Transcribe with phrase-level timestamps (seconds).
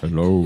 [0.00, 0.40] Hello.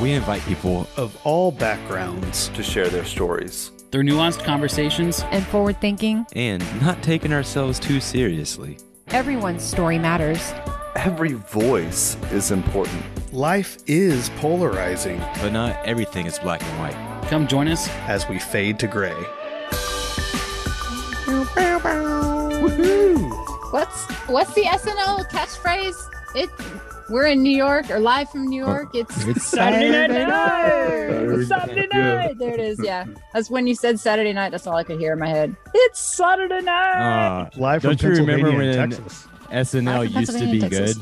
[0.00, 3.72] We invite people Of all backgrounds, to share their stories.
[3.90, 8.78] Through nuanced conversations, and forward thinking, and not taking ourselves too seriously.
[9.08, 10.52] everyone's story matters.
[10.96, 13.02] Every voice is important.
[13.32, 17.28] life is polarizing But not everything is black and white.
[17.28, 17.88] come join us.
[18.08, 19.16] as we fade to gray.
[23.70, 26.08] What's what's the SNL catchphrase?
[26.34, 26.50] It
[27.08, 28.90] we're in New York or live from New York.
[28.94, 31.38] It's, It's Saturday Saturday night.
[31.38, 32.38] It's Saturday night.
[32.38, 32.78] There it is.
[32.84, 34.50] Yeah, that's when you said Saturday night.
[34.50, 35.56] That's all I could hear in my head.
[35.74, 37.46] It's Saturday night.
[37.46, 39.26] Uh, Live from Don't you remember when- Texas.
[39.50, 40.96] SNL used to be Pennsylvania, good.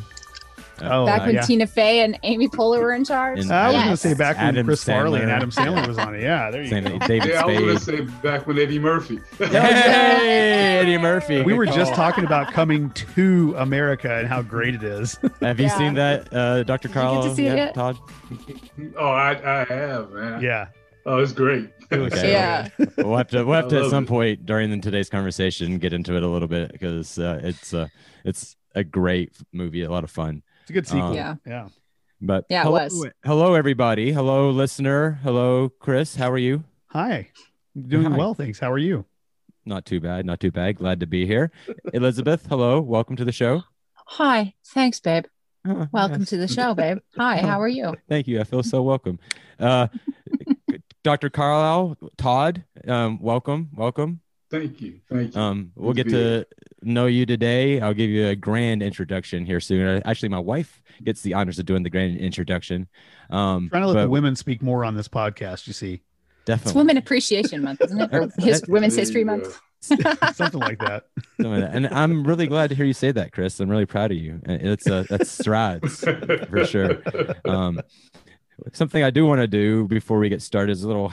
[0.79, 0.89] Texas.
[0.93, 1.41] Oh, Back uh, when yeah.
[1.43, 3.41] Tina Fey and Amy Poehler were in charge.
[3.41, 5.99] And I was going to say back when Adam Chris Farley and Adam Sandler was
[5.99, 6.23] on it.
[6.23, 6.99] Yeah, there you Same go.
[7.07, 9.21] David Yeah, I was gonna say back when Eddie Murphy.
[9.39, 11.43] Hey, Eddie Murphy.
[11.43, 15.19] We were just talking about coming to America and how great it is.
[15.41, 15.79] Have you Yeah.
[15.79, 16.89] seen that, uh, Dr.
[16.89, 17.23] you get Carl?
[17.23, 17.75] to see it yet?
[17.75, 17.99] Todd?
[18.97, 20.43] oh, I, I have, man.
[20.43, 20.69] Yeah.
[21.05, 21.71] Oh, it's great.
[21.93, 22.33] Okay.
[22.33, 22.69] Yeah.
[22.97, 24.09] We'll have to we'll have to at some it.
[24.09, 27.87] point during the, today's conversation get into it a little bit because uh, it's uh,
[28.25, 30.43] it's a great movie, a lot of fun.
[30.67, 31.11] It's a good sequel.
[31.11, 31.35] Um, Yeah.
[31.47, 31.69] Yeah.
[32.21, 33.07] But Yeah, it hello, was.
[33.25, 36.65] hello everybody, hello listener, hello Chris, how are you?
[36.89, 37.29] Hi.
[37.81, 38.17] Doing Hi.
[38.17, 38.59] well, thanks.
[38.59, 39.05] How are you?
[39.65, 40.75] Not too bad, not too bad.
[40.79, 41.53] Glad to be here.
[41.95, 43.63] Elizabeth, hello, welcome to the show.
[44.09, 44.55] Hi.
[44.75, 45.27] Thanks, babe.
[45.69, 46.31] Oh, Welcome yes.
[46.31, 46.99] to the show, babe.
[47.17, 47.37] Hi.
[47.43, 47.95] How are you?
[48.09, 48.41] Thank you.
[48.41, 49.21] I feel so welcome.
[49.61, 49.87] Uh,
[51.05, 51.31] Dr.
[51.31, 54.21] Carlisle, Todd, um, welcome, welcome.
[54.51, 54.99] Thank you.
[55.09, 55.41] Thank you.
[55.41, 56.47] Um, we'll Good get to to
[56.87, 57.81] know you today.
[57.81, 59.87] I'll give you a grand introduction here soon.
[59.87, 62.89] Uh, Actually, my wife gets the honors of doing the grand introduction.
[63.31, 65.95] Um, Trying to let the women speak more on this podcast, you see.
[65.95, 68.15] It's definitely Women Appreciation Month, isn't it?
[68.15, 69.61] Or his, Women's History Month.
[69.81, 71.05] Something like that.
[71.41, 71.75] some of that.
[71.75, 73.61] and I'm really glad to hear you say that, Chris.
[73.61, 74.41] I'm really proud of you.
[74.49, 77.03] Uh, It's a that's strides for sure.
[77.45, 77.81] Um,
[78.73, 81.09] something I do want to do before we get started is a little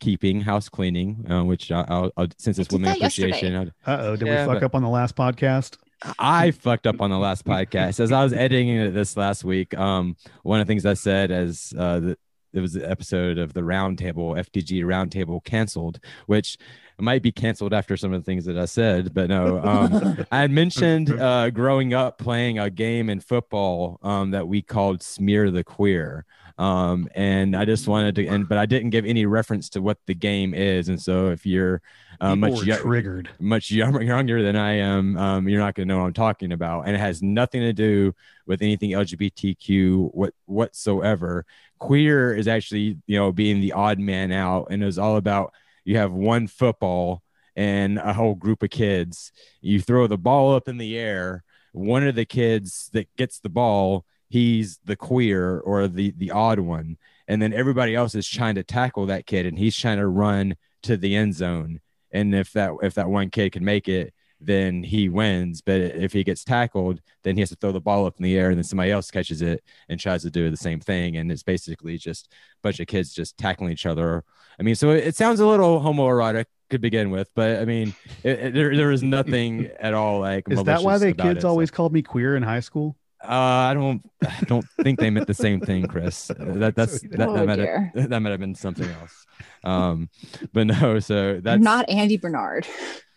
[0.00, 2.96] housekeeping, house cleaning, uh, which I- I'll, I'll since it's I did Women.
[2.96, 3.54] Appreciation.
[3.86, 4.16] Uh oh.
[4.16, 5.76] Did Yeah, we fuck but- up on the last podcast?
[6.18, 9.76] I fucked up on the last podcast as I was editing it this last week.
[9.76, 12.18] Um, one of the things I said as uh, the,
[12.54, 16.56] it was the episode of the Roundtable FTG Roundtable canceled, which
[16.98, 19.60] might be canceled after some of the things that I said, but no.
[19.62, 24.62] Um, I had mentioned uh, growing up playing a game in football um, that we
[24.62, 26.24] called Smear the Queer.
[26.60, 29.96] Um, and I just wanted to, and but I didn't give any reference to what
[30.04, 30.90] the game is.
[30.90, 31.80] And so if you're
[32.20, 33.30] uh, much yo- triggered.
[33.38, 36.52] much younger, younger than I am, um, you're not going to know what I'm talking
[36.52, 36.82] about.
[36.82, 41.46] And it has nothing to do with anything LGBTQ what, whatsoever.
[41.78, 44.66] Queer is actually, you know, being the odd man out.
[44.70, 45.54] And it's all about
[45.86, 47.22] you have one football
[47.56, 49.32] and a whole group of kids.
[49.62, 51.42] You throw the ball up in the air.
[51.72, 56.60] One of the kids that gets the ball, he's the queer or the the odd
[56.60, 56.96] one.
[57.28, 60.56] And then everybody else is trying to tackle that kid and he's trying to run
[60.84, 61.80] to the end zone.
[62.12, 65.60] And if that if that one kid can make it then he wins.
[65.60, 68.38] But if he gets tackled then he has to throw the ball up in the
[68.38, 71.16] air and then somebody else catches it and tries to do the same thing.
[71.18, 74.24] And it's basically just a bunch of kids just tackling each other.
[74.58, 78.38] I mean so it sounds a little homoerotic to begin with but i mean it,
[78.38, 81.48] it- there, there is nothing at all like Is that why the kids it, so-
[81.48, 82.94] always called me queer in high school?
[83.22, 83.28] Uh,
[83.70, 84.02] I don't.
[84.26, 86.30] I don't think they meant the same thing, Chris.
[86.30, 87.92] Uh, That that's that, Oh, that might dear.
[87.94, 89.26] have, that might have been something else.
[89.62, 90.08] Um,
[90.52, 90.98] but no.
[91.00, 92.66] So I'm that's not Andy Bernard.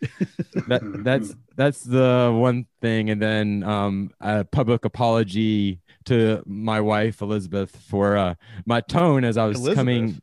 [0.68, 7.22] that that's that's the one thing, and then um, a public apology to my wife
[7.22, 8.34] Elizabeth for uh,
[8.66, 9.76] my tone as I was Elizabeth?
[9.76, 10.20] coming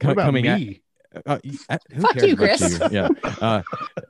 [0.00, 0.66] co- coming at me?
[0.66, 0.80] y-
[1.26, 2.78] uh, who Fuck cares you, about Chris.
[2.80, 2.88] you?
[2.90, 3.08] Yeah.
[3.40, 3.62] Uh,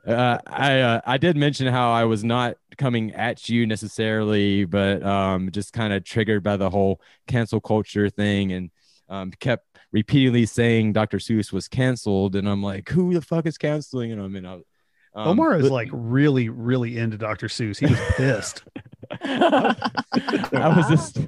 [0.07, 5.03] uh, I uh, I did mention how I was not coming at you necessarily, but
[5.03, 8.71] um, just kind of triggered by the whole cancel culture thing, and
[9.11, 11.19] um, kept repeatedly saying Dr.
[11.19, 14.13] Seuss was canceled, and I'm like, who the fuck is canceling?
[14.13, 14.63] And I mean, I, um,
[15.29, 17.49] Omar is but- like really, really into Dr.
[17.49, 17.79] Seuss.
[17.79, 18.63] He was pissed.
[19.23, 21.19] I was just,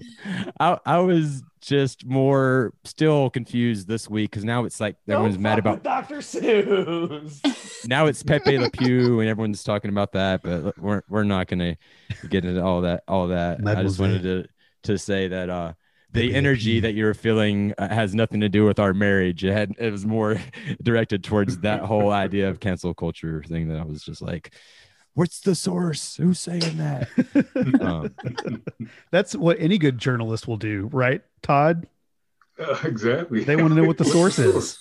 [0.58, 5.58] I, I was just more still confused this week because now it's like everyone's mad
[5.58, 6.16] about Dr.
[6.16, 7.86] Seuss.
[7.88, 11.76] now it's Pepe Le Pew and everyone's talking about that, but we're we're not gonna
[12.28, 13.66] get into all that all that.
[13.66, 14.46] I just wanted to
[14.84, 15.74] to say that uh
[16.12, 19.44] the energy that you're feeling uh, has nothing to do with our marriage.
[19.44, 20.40] It had it was more
[20.82, 24.54] directed towards that whole idea of cancel culture thing that I was just like,
[25.20, 26.16] what's the source?
[26.16, 27.06] Who's saying that?
[27.82, 28.62] um,
[29.10, 31.86] That's what any good journalist will do, right, Todd?
[32.58, 33.44] Uh, exactly.
[33.44, 34.78] They want to know what the source is.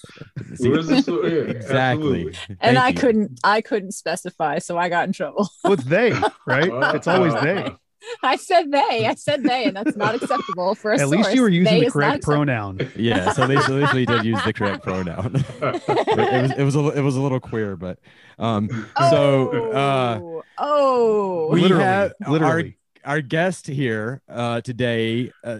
[0.59, 1.29] Where's the source?
[1.29, 2.27] Yeah, exactly.
[2.47, 2.95] and Thank I you.
[2.95, 5.49] couldn't I couldn't specify, so I got in trouble.
[5.65, 6.13] Well, it's they,
[6.45, 6.95] right?
[6.95, 7.69] It's always they.
[8.23, 9.05] I said they.
[9.07, 11.85] I said they, and that's not acceptable for a At least you were using They
[11.85, 12.79] the correct pronoun.
[12.95, 15.35] Yeah, so they at least did use the correct pronoun.
[15.61, 17.99] it was it was a, it was a little queer, but
[18.37, 18.69] um
[19.09, 21.49] so uh Oh, oh.
[21.51, 22.77] we Literally, have literally.
[23.03, 25.59] our our guest here uh today uh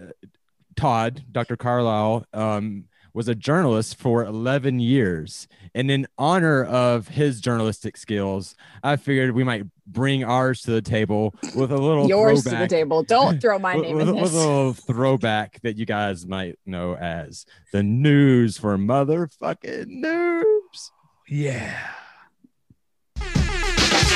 [0.76, 1.58] Todd, Dr.
[1.58, 5.46] Carlisle, um, was a journalist for 11 years.
[5.76, 10.82] And in honor of his journalistic skills, I figured we might bring ours to the
[10.82, 13.04] table with a little Yours to the table.
[13.04, 14.34] Don't throw my name with- in with this.
[14.34, 20.92] a little throwback that you guys might know as the news for motherfucking noobs.
[21.28, 21.78] Yeah.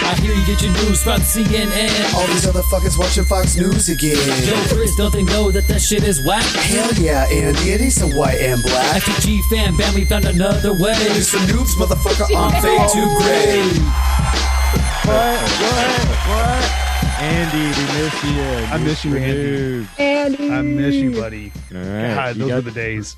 [0.05, 2.13] I hear you get your news from CNN.
[2.13, 4.17] All these other fuckers watching Fox News again.
[4.45, 6.43] Yo, Chris, don't they know that that shit is whack?
[6.43, 9.01] Hell yeah, Andy, it is a white and black.
[9.01, 10.93] FTG fan, bam, we found another way.
[10.93, 13.63] The noobs, motherfucker, on fade to gray.
[15.05, 15.41] What?
[15.59, 16.07] What?
[16.27, 16.82] What?
[17.23, 18.41] Andy, we miss you.
[18.41, 19.87] I miss you, Andy.
[19.97, 20.51] Andy.
[20.51, 21.53] I miss you, buddy.
[21.73, 22.15] All right.
[22.15, 23.15] God, you, those guys, were the days.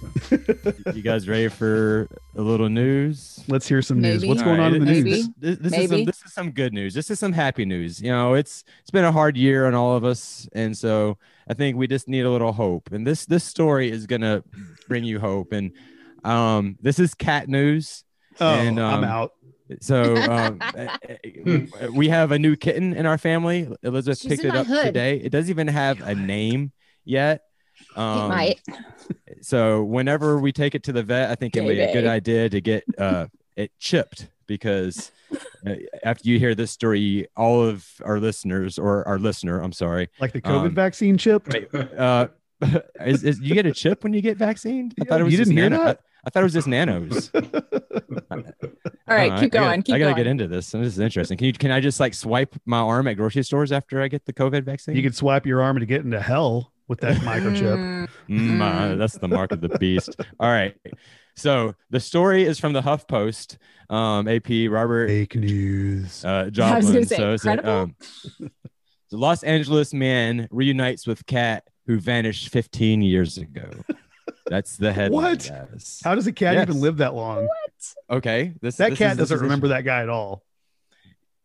[0.95, 3.43] you guys ready for a little news?
[3.47, 4.21] Let's hear some news.
[4.21, 4.29] Maybe.
[4.29, 5.29] What's going All on in the right, news?
[5.39, 6.93] This, this, this is some, this is some good news.
[6.93, 7.99] This is some happy news.
[7.99, 11.17] You know, it's it's been a hard year on all of us, and so
[11.47, 12.91] I think we just need a little hope.
[12.91, 14.43] And this this story is gonna
[14.87, 15.51] bring you hope.
[15.51, 15.71] And
[16.23, 18.03] um, this is cat news.
[18.39, 19.31] Oh, and, I'm um, out.
[19.81, 20.59] So um,
[21.93, 23.67] we have a new kitten in our family.
[23.83, 24.85] Elizabeth She's picked it up hood.
[24.85, 25.17] today.
[25.17, 26.71] It doesn't even have a name
[27.03, 27.41] yet.
[27.91, 28.61] It Um, might.
[29.41, 32.05] so whenever we take it to the vet, I think it would be a good
[32.07, 35.11] idea to get uh, it chipped because
[35.67, 35.73] uh,
[36.03, 40.33] after you hear this story, all of our listeners or our listener, I'm sorry, Like
[40.33, 41.47] the COVID um, vaccine chip.
[41.97, 42.27] uh,
[43.01, 44.93] is, is you get a chip when you get vaccinated?
[45.01, 45.99] I thought it You was just didn't hear nano- that?
[46.25, 47.31] I, I thought it was just nanos.
[49.07, 49.81] All right, keep I gotta- going.
[49.83, 50.15] Keep I gotta going.
[50.17, 50.71] get into this.
[50.71, 51.37] This is interesting.
[51.37, 54.25] Can you can I just like swipe my arm at grocery stores after I get
[54.25, 54.95] the COVID vaccine?
[54.95, 57.77] You can swipe your arm to get into hell with that microchip.
[57.77, 60.15] Mm, Mm, uh, that's the mark of the beast.
[60.39, 60.75] All right.
[61.35, 63.57] So the story is from the HuffPost.
[63.89, 66.25] Um, AP Robert Fake news.
[66.25, 66.51] uh, I was
[66.89, 67.07] Jablon.
[67.07, 67.69] say, so it's, credible?
[67.69, 67.95] um,
[68.39, 73.69] the Los Angeles man reunites with cat who vanished 15 years ago.
[74.47, 75.23] That's the headline.
[75.23, 75.49] What?
[75.71, 76.01] guys.
[76.03, 76.67] How does a cat Yes.
[76.69, 77.45] even live that long?
[77.47, 78.17] What?
[78.17, 78.53] Okay.
[78.61, 80.43] This That this cat is- doesn't is remember that guy at all.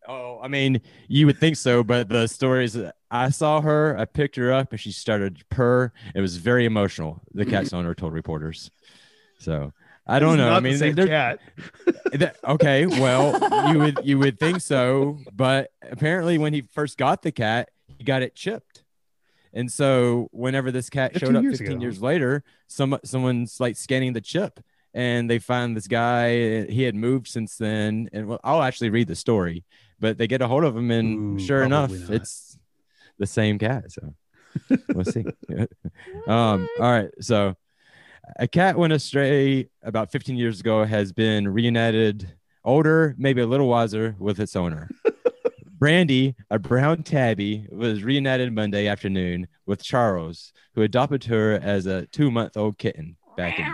[0.08, 2.76] Oh, I mean, you would think so, but the stories
[3.10, 5.92] I saw her, I picked her up and she started to purr.
[6.14, 7.20] It was very emotional.
[7.32, 8.70] The cat's owner told reporters.
[9.38, 9.72] So
[10.06, 10.46] I don't know.
[10.48, 11.38] not I the mean, same they're- cat.
[12.14, 17.22] that- okay, well, you would you would think so, but apparently, when he first got
[17.22, 18.82] the cat, he got it chipped,
[19.52, 21.80] and so whenever this cat showed up 15 ago.
[21.80, 24.60] years later, some someone's like scanning the chip,
[24.94, 26.64] and they find this guy.
[26.66, 29.64] He had moved since then, and well, I'll actually read the story,
[29.98, 32.10] but they get a hold of him, and Ooh, sure enough, not.
[32.10, 32.58] it's
[33.18, 33.90] the same cat.
[33.90, 34.14] So
[34.94, 35.24] we'll see.
[36.26, 37.56] um, all right, so
[38.38, 42.30] a cat went astray about 15 years ago has been reunited
[42.64, 44.88] older maybe a little wiser with its owner
[45.80, 52.06] brandy a brown tabby was reunited monday afternoon with charles who adopted her as a
[52.08, 53.66] two-month-old kitten back in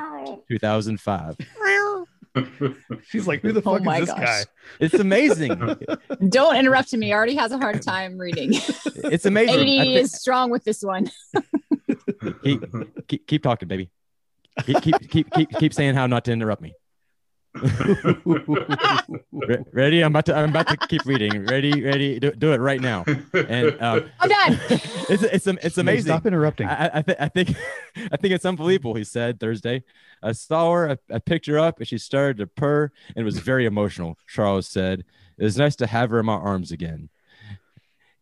[0.48, 1.36] 2005
[3.08, 4.24] She's like, who the Oh fuck my is this gosh.
[4.24, 4.42] guy?
[4.78, 5.58] it's amazing
[6.28, 7.06] Don't interrupt me.
[7.06, 8.50] He already has a hard time reading.
[8.94, 11.10] it's amazing I 80 thi- is strong with this one.
[12.44, 12.62] keep,
[13.08, 13.88] keep, keep talking baby
[14.64, 16.74] keep, keep keep keep keep saying how not to interrupt me
[19.32, 20.02] Re- ready?
[20.02, 20.36] I'm about to.
[20.36, 21.46] I'm about to keep reading.
[21.46, 21.82] Ready?
[21.82, 22.18] Ready?
[22.18, 23.04] Do, do it right now.
[23.32, 24.60] And uh, I'm done.
[25.08, 26.12] it's it's it's May amazing.
[26.12, 26.68] Stop interrupting.
[26.68, 27.50] I, I, th- I think
[28.12, 28.94] I think it's unbelievable.
[28.94, 29.84] He said Thursday.
[30.22, 30.90] I saw her.
[30.90, 34.18] I, I picked her up, and she started to purr, and it was very emotional.
[34.28, 35.04] Charles said
[35.38, 37.08] it was nice to have her in my arms again.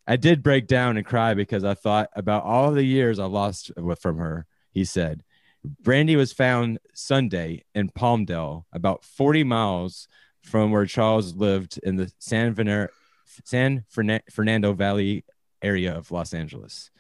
[0.07, 3.73] I did break down and cry because I thought about all the years I lost
[4.01, 4.47] from her.
[4.71, 5.23] He said,
[5.65, 10.09] Brandy was found Sunday in Palmdale, about 40 miles
[10.43, 12.89] from where Charles lived in the San, Vener-
[13.45, 15.25] San Fernan- Fernando Valley
[15.63, 16.91] area of Los Angeles.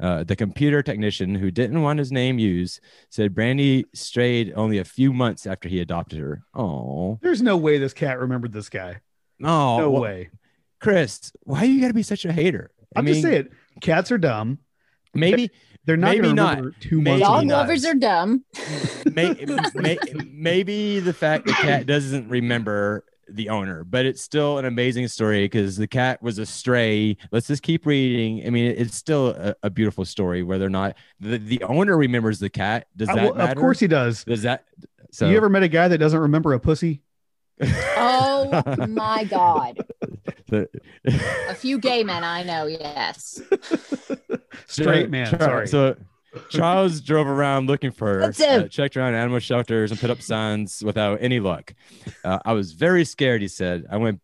[0.00, 4.84] Uh, the computer technician who didn't want his name used said Brandy strayed only a
[4.84, 6.42] few months after he adopted her.
[6.54, 9.02] Oh, There's no way this cat remembered this guy.
[9.38, 10.30] no, No way.
[10.80, 12.70] Chris, why you got to be such a hater?
[12.96, 13.48] I I'm mean, just saying,
[13.82, 14.58] cats are dumb.
[15.14, 15.50] maybe,
[15.86, 16.56] They're not Maybe going to not.
[16.58, 17.26] remember two Maybe months.
[17.26, 18.44] Dog lovers are dumb.
[19.12, 19.34] may,
[19.74, 19.98] may,
[20.30, 25.44] maybe the fact the cat doesn't remember the owner, but it's still an amazing story
[25.44, 27.16] because the cat was a stray.
[27.32, 28.46] Let's just keep reading.
[28.46, 30.42] I mean, it's still a, a beautiful story.
[30.42, 33.52] Whether or not the, the owner remembers the cat, does Uh, that well, matter?
[33.52, 34.24] of course he does.
[34.24, 34.64] does that.
[35.12, 37.02] So you ever met a guy that doesn't remember a pussy?
[37.62, 39.78] Oh my god.
[40.50, 40.68] The-
[41.48, 43.40] A few gay men I know, yes.
[44.66, 45.30] Straight man.
[45.30, 45.68] Char- Sorry.
[45.68, 45.96] So
[46.48, 50.82] Charles drove around looking for her, uh, checked around animal shelters and put up signs
[50.84, 51.74] without any luck.
[52.24, 53.42] Uh, I was very scared.
[53.42, 54.20] He said, "I went."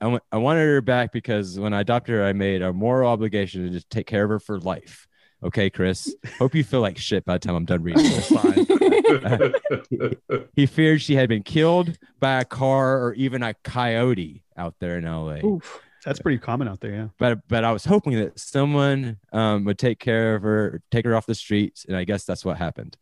[0.00, 3.08] I, went, I wanted her back because when I adopted her, I made a moral
[3.08, 5.06] obligation to just take care of her for life.
[5.44, 6.14] Okay, Chris.
[6.38, 8.30] Hope you feel like shit by the time I'm done reading this.
[10.54, 14.98] he feared she had been killed by a car or even a coyote out there
[14.98, 15.80] in LA Oof.
[16.04, 16.92] That's pretty common out there.
[16.92, 17.08] Yeah.
[17.18, 21.14] but but I was hoping that someone um, would take care of her, take her
[21.14, 22.96] off the streets, and I guess that's what happened.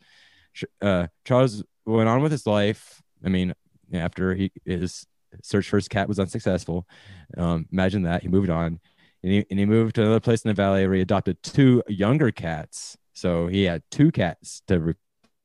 [0.82, 3.02] Uh, Charles went on with his life.
[3.24, 3.54] I mean,
[3.92, 5.06] after he his
[5.42, 6.86] search for his cat was unsuccessful,
[7.38, 8.80] um, imagine that he moved on,
[9.22, 11.82] and he and he moved to another place in the valley where he adopted two
[11.88, 12.96] younger cats.
[13.12, 14.96] So he had two cats to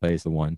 [0.02, 0.58] replace the one.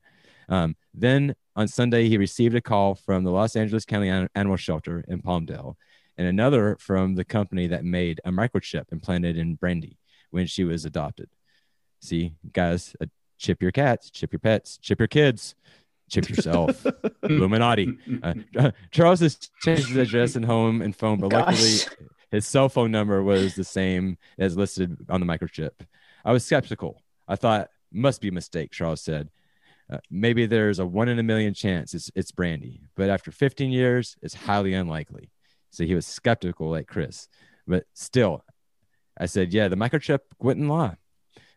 [0.50, 5.04] Um, then on Sunday, he received a call from the Los Angeles County Animal Shelter
[5.08, 5.76] in Palmdale
[6.18, 9.98] and another from the company that made a microchip implanted in Brandy
[10.32, 11.30] when she was adopted.
[12.02, 13.06] See, guys, uh,
[13.38, 15.56] chip your cats, chip your pets, chip your kids,
[16.10, 16.86] chip yourself.
[17.24, 17.98] Illuminati.
[18.22, 18.34] Uh,
[18.92, 21.88] Charles has changed his address and home and phone, but luckily Gosh.
[22.32, 25.72] His cell phone number was the same as listed on the microchip.
[26.26, 27.02] I was skeptical.
[27.28, 28.72] I thought must be a mistake.
[28.72, 29.30] Charles said.
[29.90, 33.72] Uh, maybe there's a one in a million chance it's it's Brandy, but after 15
[33.72, 35.32] years, it's highly unlikely.
[35.70, 37.30] So he was skeptical, like Chris,
[37.66, 38.44] but still,
[39.18, 40.98] I said, yeah, the microchip wouldn't lie.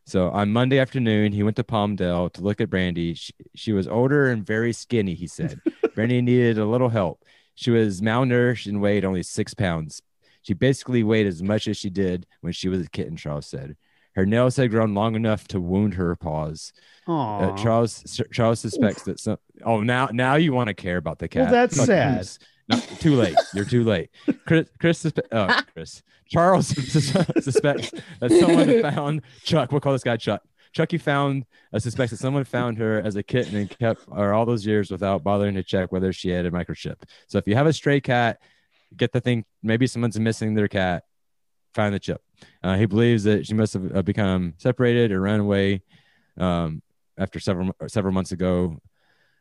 [0.06, 3.14] So on Monday afternoon, he went to Palmdale to look at Brandy.
[3.14, 5.60] She, she was older and very skinny, he said.
[5.94, 7.24] Brandy needed a little help.
[7.54, 10.02] She was malnourished and weighed only six pounds.
[10.42, 13.76] She basically weighed as much as she did when she was a kitten, Charles said.
[14.14, 16.72] Her nails had grown long enough to wound her paws.
[17.06, 19.38] Uh, Charles Charles suspects that some.
[19.64, 21.44] Oh, now now you want to care about the cat?
[21.44, 22.28] Well, that's Fuck sad.
[22.68, 23.36] No, too late.
[23.54, 24.10] You're too late.
[24.46, 26.02] Chris, Chris, oh, Chris.
[26.28, 29.72] Charles suspects that someone found Chuck.
[29.72, 30.42] We'll call this guy Chuck.
[30.72, 34.46] Chucky found uh, suspects that someone found her as a kitten and kept her all
[34.46, 36.96] those years without bothering to check whether she had a microchip.
[37.26, 38.40] So if you have a stray cat,
[38.96, 39.44] get the thing.
[39.62, 41.04] Maybe someone's missing their cat.
[41.74, 42.20] Find the chip.
[42.62, 45.82] Uh, he believes that she must have uh, become separated or ran away
[46.36, 46.82] um,
[47.16, 48.78] after several several months ago.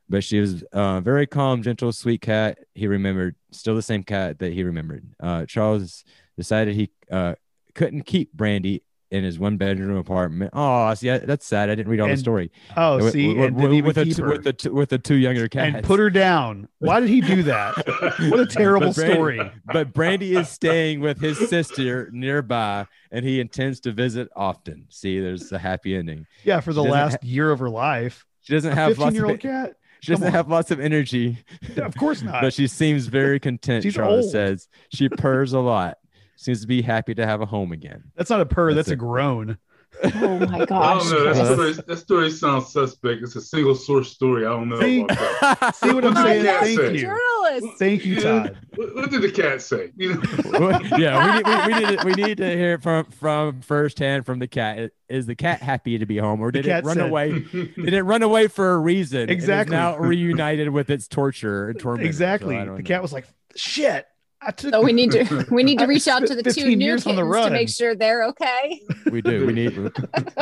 [0.07, 2.57] But she was uh, very calm, gentle, sweet cat.
[2.73, 5.05] He remembered, still the same cat that he remembered.
[5.19, 6.03] Uh, Charles
[6.35, 7.35] decided he uh,
[7.75, 10.51] couldn't keep Brandy in his one bedroom apartment.
[10.53, 11.69] Oh, see, that's sad.
[11.69, 12.51] I didn't read all the story.
[12.77, 15.15] Oh, With- see, with, and didn't with, the two, with the two, with the two
[15.15, 16.67] younger cats and put her down.
[16.77, 17.75] Why did he do that?
[18.29, 19.51] What a terrible But Brandy- story.
[19.65, 24.85] But Brandy is staying with his sister nearby, and he intends to visit often.
[24.89, 26.27] See, there's a happy ending.
[26.43, 28.25] Yeah, for the She doesn't last year of her life.
[28.41, 29.75] She doesn't A have lots 15 year old of cat?
[30.01, 31.37] she doesn't have lots of energy,
[31.77, 32.41] Of course not.
[32.41, 33.83] but she seems very content.
[33.83, 34.31] She's Charlotte old.
[34.31, 35.97] says she purrs a lot.
[36.41, 38.01] Seems to be happy to have a home again.
[38.15, 38.73] That's not a purr.
[38.73, 39.57] That's That's, a groan.
[40.03, 41.09] Oh my I gosh.
[41.09, 41.33] don't know.
[41.33, 41.47] That Chris.
[41.75, 43.23] story, that story sounds suspect.
[43.23, 44.45] It's a single source story.
[44.45, 45.01] I don't know See?
[45.01, 45.75] about that.
[45.75, 46.43] See what I'm saying?
[46.43, 46.93] did the cat Thank say?
[46.93, 46.99] you.
[46.99, 47.79] Journalist.
[47.79, 48.57] Thank you, Todd.
[48.75, 49.91] What, what did the cat say?
[49.97, 50.79] You know?
[50.97, 54.37] yeah, we need, we, we need to, we need to hear from from firsthand from
[54.39, 54.91] the cat.
[55.09, 57.39] Is the cat happy to be home, or did it run said- away?
[57.51, 59.29] Did it run away for a reason?
[59.29, 59.75] Exactly.
[59.75, 62.05] now reunited with its torture and torment.
[62.05, 62.63] Exactly.
[62.63, 64.05] The cat was like, shit.
[64.41, 66.85] I took So we need to we need to reach out to the two new
[66.85, 68.81] years on the kittens to make sure they're okay.
[69.11, 69.45] We do.
[69.45, 69.69] We need.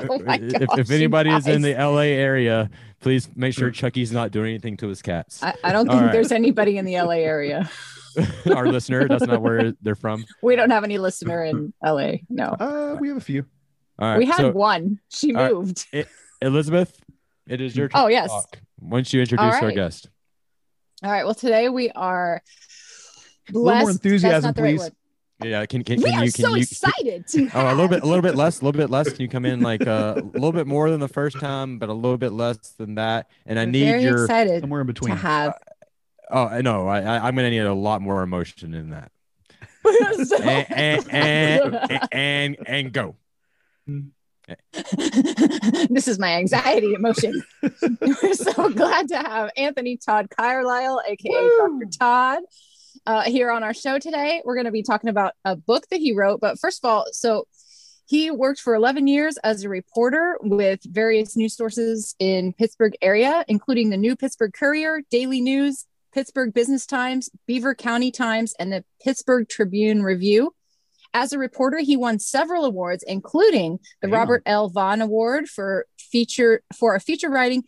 [0.10, 2.70] Oh my if, if anybody is in the LA area,
[3.02, 5.42] please make sure Chucky's not doing anything to his cats.
[5.44, 6.12] I, I don't All think right.
[6.12, 7.70] there's anybody in the LA area.
[8.56, 10.26] Our listener, that's not where they're from.
[10.42, 12.14] We don't have any listener in LA.
[12.30, 12.56] No.
[12.60, 13.46] Uh, we have a few.
[14.00, 14.18] All right.
[14.18, 15.00] we had so, one.
[15.10, 15.54] She all right.
[15.54, 15.86] moved.
[16.42, 17.00] Elizabeth,
[17.48, 18.02] it is your turn.
[18.02, 18.30] Oh, yes.
[18.30, 18.60] talk.
[18.80, 20.10] Once you introduce our guest.
[21.04, 21.26] All right.
[21.26, 22.42] Well, today we are
[23.52, 24.92] little more enthusiasm, not the right please.
[25.44, 27.88] Yeah, can can, We can are you can so you excited to Oh, a little
[27.88, 29.10] bit, a little bit less, a little bit less.
[29.14, 31.90] Can you come in like uh, a little bit more than the first time, but
[31.90, 33.30] a little bit less than that?
[33.46, 34.24] And I We're need very your.
[34.24, 35.32] excited Somewhere in between to between.
[35.32, 35.54] have.
[36.32, 36.88] Oh, I know.
[36.88, 39.12] I, I I'm gonna need a lot more emotion in that.
[40.26, 43.16] So- And and and, and, and go.
[45.90, 47.42] this is my anxiety emotion.
[48.22, 51.86] We're so glad to have Anthony Todd Carlisle, aka Dr.
[51.98, 52.40] Todd,
[53.08, 54.42] uh, here on our show today.
[54.44, 56.42] We're going to be talking about a book that he wrote.
[56.42, 57.48] But first of all, so
[58.06, 63.46] he worked for 11 years as a reporter with various news sources in Pittsburgh area,
[63.48, 68.84] including the New Pittsburgh Courier, Daily News, Pittsburgh Business Times, Beaver County Times, and the
[69.02, 70.54] Pittsburgh Tribune Review.
[71.14, 74.20] As a reporter, he won several awards, including the Damn.
[74.20, 74.68] Robert L.
[74.68, 77.64] Vann Award for feature for a feature writing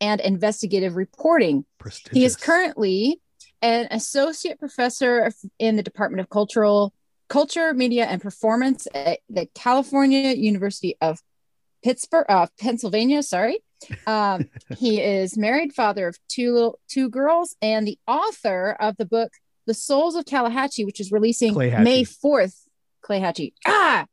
[0.00, 1.64] and investigative reporting.
[2.12, 3.20] He is currently
[3.64, 6.92] an associate professor in the Department of Cultural
[7.28, 11.18] Culture, Media, and Performance at the California University of
[11.82, 13.22] Pittsburgh, uh, Pennsylvania.
[13.22, 13.58] Sorry.
[14.06, 19.32] Um, he is married, father of two two girls, and the author of the book
[19.66, 22.60] "The Souls of Tallahatchie," which is releasing May fourth.
[23.02, 23.52] Clayhatchie.
[23.66, 24.06] Ah,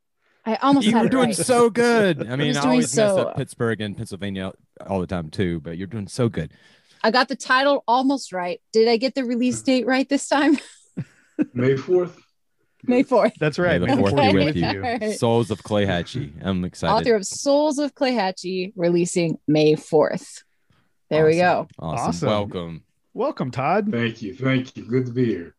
[0.46, 1.36] I almost You had were it doing right.
[1.36, 2.28] so good.
[2.30, 4.54] I mean, was I doing always mess so- up Pittsburgh and Pennsylvania
[4.88, 6.52] all the time too, but you're doing so good.
[7.04, 8.62] I got the title almost right.
[8.74, 9.66] Did I get the release mm-hmm.
[9.66, 10.58] date right this time?
[11.54, 12.18] May 4th.
[12.84, 13.34] May fourth.
[13.40, 13.80] That's right.
[13.80, 14.72] May May the the fourth fourth be be with with you.
[14.72, 14.82] you.
[14.82, 15.20] Right.
[15.20, 16.34] Souls of Clayhatchie.
[16.42, 16.94] I'm excited.
[16.94, 20.44] Author of Souls of Clayhatchie, releasing May 4th.
[21.10, 21.68] There we go.
[21.78, 22.08] Awesome.
[22.08, 22.30] Awesome.
[22.30, 22.84] Welcome.
[23.14, 23.90] Welcome, Todd.
[23.92, 24.34] Thank you.
[24.34, 24.86] Thank you.
[24.86, 25.56] Good to be here.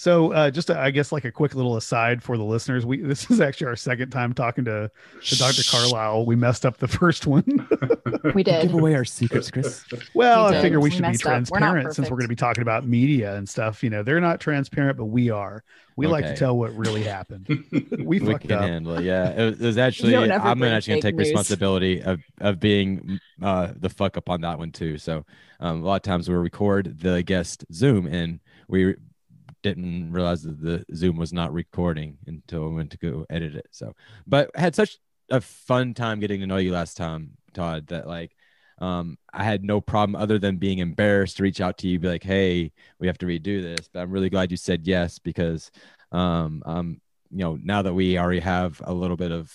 [0.00, 2.96] So, uh, just a, I guess like a quick little aside for the listeners, we
[3.02, 4.90] this is actually our second time talking to,
[5.22, 5.62] to Dr.
[5.70, 6.24] Carlisle.
[6.24, 7.68] We messed up the first one.
[8.34, 8.62] We did.
[8.62, 9.84] Give away our secrets, Chris.
[10.14, 11.30] well, We I figure we We should be messed up.
[11.50, 13.82] We're transparent since we're going to be talking about media and stuff.
[13.82, 15.64] You know, they're not transparent, but we are.
[15.96, 17.46] We like to tell what really happened.
[17.70, 18.60] We we fucked can up.
[18.60, 19.04] handle it.
[19.04, 20.16] Yeah, it was, it was actually.
[20.16, 21.28] I'm bring actually gonna fake take news.
[21.28, 24.98] responsibility of of being uh, the fuck up on that one too.
[24.98, 25.24] So
[25.60, 28.96] um, a lot of times we record the guest Zoom and we
[29.62, 33.68] didn't realize that the Zoom was not recording until I went to go edit it.
[33.70, 33.94] So,
[34.26, 34.98] but I had such
[35.30, 37.88] a fun time getting to know you last time, Todd.
[37.88, 38.32] That like.
[38.82, 42.08] Um, I had no problem other than being embarrassed to reach out to you, be
[42.08, 45.70] like, "Hey, we have to redo this." But I'm really glad you said yes because,
[46.12, 49.52] um, um, you know, now that we already have a little bit of,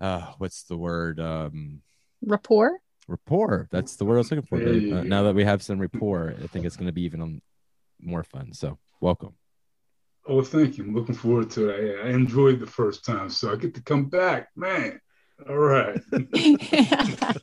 [0.00, 1.20] uh, what's the word?
[1.20, 1.82] Um,
[2.24, 2.80] Rapport.
[3.06, 3.68] rapport.
[3.70, 4.58] That's the word I was looking for.
[4.58, 4.82] There babe.
[4.82, 7.42] you Uh, now that we have some rapport, I think it's going to be even
[8.00, 8.54] more fun.
[8.54, 9.34] So, welcome.
[10.26, 10.84] Oh, thank you.
[10.84, 12.00] I'm looking forward to it.
[12.00, 14.48] I, I enjoyed the first time, so I get to come back.
[14.56, 15.00] Man.
[15.48, 16.00] All right.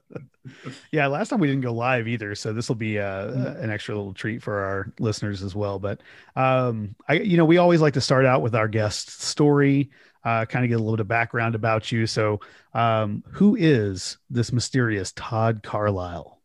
[0.91, 3.28] Yeah, last time we didn't go live either, so this will be uh,
[3.60, 5.80] an extra little treat for our listeners as well.
[5.80, 6.02] But
[6.36, 9.91] um, I, you know, we always like to start out with our guest story,
[10.24, 12.08] uh, kind of get a little bit of background about you.
[12.08, 12.39] So,
[12.74, 16.38] um, who is this mysterious Todd Carlisle?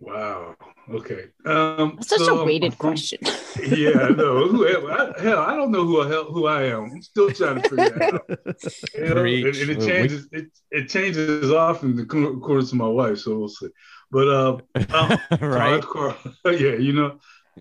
[0.00, 0.54] Wow.
[0.90, 1.24] Okay.
[1.44, 3.18] Um, That's such so a I'm weighted from- question.
[3.66, 4.46] yeah, I know.
[4.46, 6.84] Who, I, hell, I don't know who I, who I am.
[6.84, 8.30] I'm still trying to figure that out.
[8.94, 10.28] You know, and, and it changes.
[10.32, 13.18] It, it changes often according to my wife.
[13.18, 13.68] So we'll see.
[14.10, 14.58] But uh,
[14.94, 15.82] um, right?
[15.82, 16.16] Todd Car-
[16.52, 17.18] yeah, you know,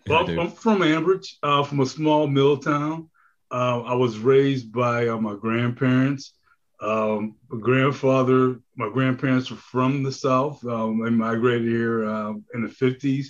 [0.08, 0.39] well, dude.
[0.39, 3.10] I'm from Ambridge, uh, from a small mill town.
[3.50, 6.34] Uh, I was raised by uh, my grandparents.
[6.79, 10.63] Um, my grandfather, my grandparents were from the South.
[10.65, 13.27] Um, they migrated here um, in the 50s.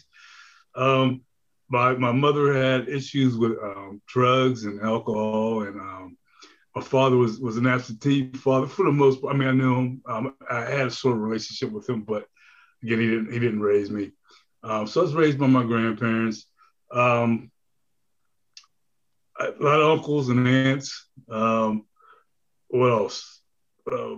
[0.75, 1.21] Um,
[1.69, 6.17] my, my mother had issues with um, drugs and alcohol, and um,
[6.75, 9.33] my father was, was an absentee father for the most part.
[9.33, 10.33] I mean, I knew him.
[10.49, 12.25] I had a sort of relationship with him, but
[12.83, 14.11] again, he didn't he didn't raise me.
[14.63, 16.45] So I was raised by my grandparents.
[16.91, 17.51] Um,
[19.39, 21.07] a lot of uncles and aunts.
[21.29, 21.85] Um,
[22.69, 23.36] what else?
[23.91, 24.17] Uh,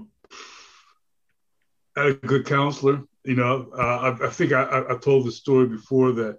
[1.96, 3.02] had a good counselor.
[3.26, 6.38] You know, uh, I, I think I, I- told the story before that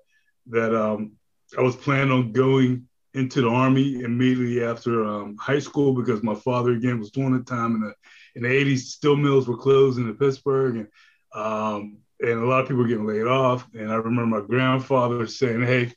[0.49, 1.12] that um,
[1.57, 6.35] I was planning on going into the army immediately after um, high school because my
[6.35, 7.95] father again was doing the time in the
[8.37, 8.87] in the 80s.
[8.87, 10.88] Steel mills were closing in Pittsburgh, and
[11.35, 13.66] um, and a lot of people were getting laid off.
[13.75, 15.93] And I remember my grandfather saying, "Hey,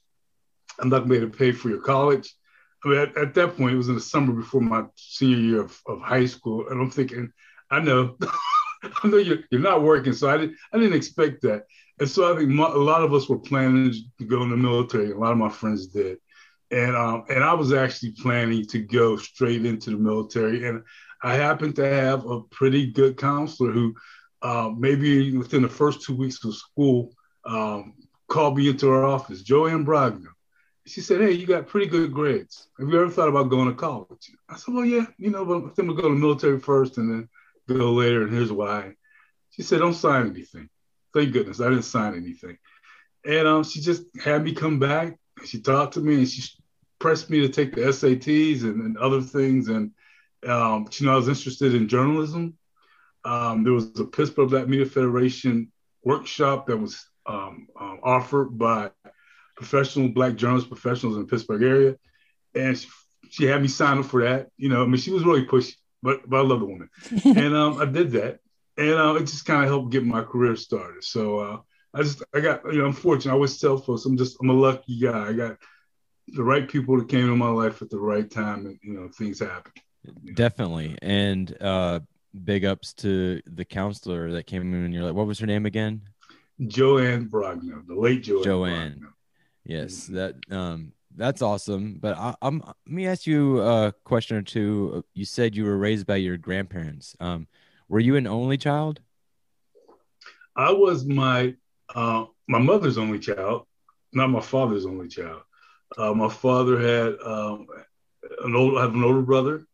[0.80, 2.34] I'm not going to pay for your college.
[2.84, 5.62] I mean, at, at that point, it was in the summer before my senior year
[5.62, 7.32] of, of high school, and I'm thinking,
[7.72, 8.18] I know,
[8.84, 11.66] I know you're, you're not working, so I didn't I didn't expect that,
[12.00, 14.58] and so I think mo- a lot of us were planning to go in the
[14.58, 15.12] military.
[15.12, 16.18] A lot of my friends did,
[16.72, 20.84] and um, and I was actually planning to go straight into the military, and
[21.24, 23.96] I happened to have a pretty good counselor who,
[24.42, 27.14] uh, maybe within the first two weeks of school,
[27.46, 27.94] um,
[28.28, 30.28] called me into her office, Joanne Brogna.
[30.86, 32.68] She said, "Hey, you got pretty good grades.
[32.78, 35.66] Have you ever thought about going to college?" I said, "Well, yeah, you know, but
[35.66, 37.30] I think we'll go to the military first, and then
[37.68, 38.24] go later.
[38.24, 38.94] And here's why."
[39.52, 40.70] She said, "Don't sign anything."
[41.14, 42.58] Thank goodness I didn't sign anything.
[43.26, 45.18] And um, she just had me come back.
[45.46, 46.44] She talked to me, and she
[47.00, 49.70] pressed me to take the SATs and, and other things.
[49.70, 49.92] And
[50.46, 52.58] um, you know, I was interested in journalism.
[53.24, 55.72] Um, there was a Pittsburgh Black Media Federation
[56.04, 58.92] workshop that was um, um, offered by
[59.56, 61.96] professional black journalist professionals in the Pittsburgh area,
[62.56, 62.88] and she,
[63.30, 64.50] she, had me sign up for that.
[64.58, 66.90] You know, I mean, she was really pushy, but but I love the woman,
[67.26, 68.40] and um, I did that,
[68.78, 71.04] and uh, it just kind of helped get my career started.
[71.04, 71.58] So uh,
[71.94, 73.32] I just I got you know I'm fortunate.
[73.32, 75.30] I always tell folks I'm just I'm a lucky guy.
[75.30, 75.58] I got
[76.28, 79.10] the right people that came in my life at the right time, and you know
[79.10, 79.72] things happen.
[80.34, 82.02] Definitely, and uh,
[82.44, 85.66] big ups to the counselor that came in and you're like, what was her name
[85.66, 86.02] again?
[86.68, 88.44] Joanne Brogna, the late Joanne.
[88.44, 88.92] Joanne.
[89.00, 89.14] Brogna.
[89.66, 91.98] Yes, that um that's awesome.
[92.00, 95.04] But I, am let me ask you a question or two.
[95.14, 97.16] You said you were raised by your grandparents.
[97.20, 97.48] Um,
[97.88, 99.00] were you an only child?
[100.56, 101.56] I was my
[101.94, 103.66] uh, my mother's only child,
[104.12, 105.42] not my father's only child.
[105.98, 107.68] Uh, my father had um,
[108.44, 109.66] an old, I have an older brother.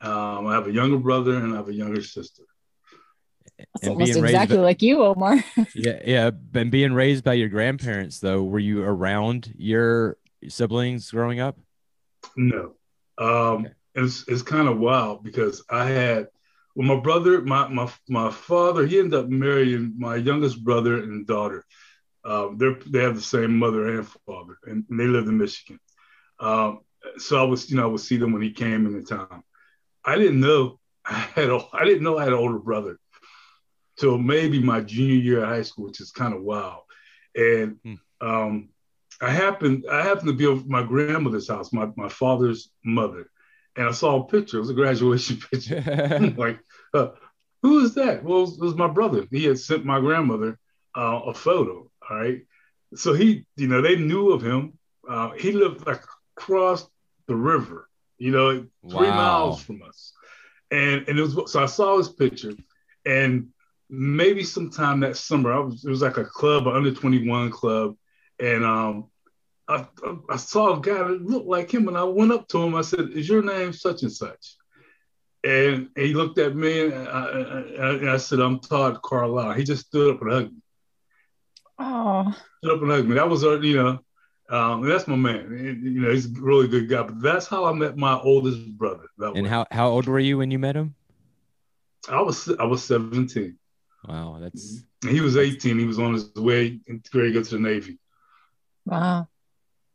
[0.00, 2.44] Um, I have a younger brother, and I have a younger sister.
[3.74, 5.42] That's almost exactly by, like you, Omar.
[5.74, 6.30] yeah, yeah.
[6.54, 10.16] And being raised by your grandparents, though, were you around your
[10.48, 11.58] siblings growing up?
[12.36, 12.74] No.
[13.18, 13.70] Um, okay.
[13.96, 16.28] It's it's kind of wild because I had
[16.74, 21.26] well, my brother, my my my father, he ended up marrying my youngest brother and
[21.26, 21.64] daughter.
[22.24, 25.80] Um, they they have the same mother and father, and, and they lived in Michigan.
[26.38, 26.80] Um,
[27.18, 29.42] so I was, you know, I would see them when he came into town.
[30.04, 32.98] I didn't know I had a, I didn't know I had an older brother
[34.00, 36.82] till maybe my junior year of high school, which is kind of wild.
[37.36, 37.94] And hmm.
[38.20, 38.70] um,
[39.20, 43.30] I happened I happened to be at my grandmother's house, my, my father's mother,
[43.76, 44.56] and I saw a picture.
[44.56, 46.34] It was a graduation picture.
[46.36, 46.58] like,
[46.94, 47.08] uh,
[47.62, 48.24] who is that?
[48.24, 49.26] Well, it was, it was, my brother.
[49.30, 50.58] He had sent my grandmother
[50.96, 51.90] uh, a photo.
[52.08, 52.40] All right,
[52.94, 54.78] so he, you know, they knew of him.
[55.08, 56.02] Uh, he lived like
[56.36, 56.88] across
[57.28, 59.16] the river, you know, three wow.
[59.16, 60.12] miles from us.
[60.70, 62.54] And and it was so I saw his picture,
[63.04, 63.48] and
[63.90, 65.52] maybe sometime that summer.
[65.52, 67.96] I was it was like a club, an under 21 club,
[68.38, 69.10] and um
[69.68, 69.86] I,
[70.28, 72.74] I saw a guy that looked like him, and I went up to him.
[72.74, 74.56] I said, "Is your name such and such?"
[75.44, 79.86] And he looked at me, and I, and I said, "I'm Todd Carlisle." He just
[79.86, 80.62] stood up and hugged me.
[81.78, 83.14] Oh, stood up and hugged me.
[83.14, 84.00] That was, you know,
[84.50, 85.78] um, that's my man.
[85.82, 87.04] You know, he's a really good guy.
[87.04, 89.06] But that's how I met my oldest brother.
[89.18, 89.48] and way.
[89.48, 90.96] how how old were you when you met him?
[92.08, 93.56] I was I was 17.
[94.06, 95.78] Wow, that's he was 18.
[95.78, 97.98] He was on his way to go to the Navy.
[98.86, 99.28] Wow.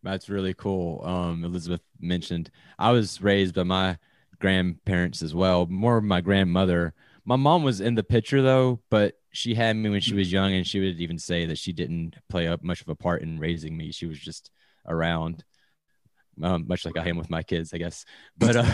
[0.03, 1.03] That's really cool.
[1.03, 3.97] Um, Elizabeth mentioned I was raised by my
[4.39, 6.93] grandparents as well, more of my grandmother.
[7.25, 10.53] My mom was in the picture though, but she had me when she was young,
[10.53, 13.39] and she would even say that she didn't play up much of a part in
[13.39, 13.91] raising me.
[13.91, 14.49] She was just
[14.87, 15.43] around,
[16.41, 18.05] um, much like I am with my kids, I guess.
[18.37, 18.71] But uh,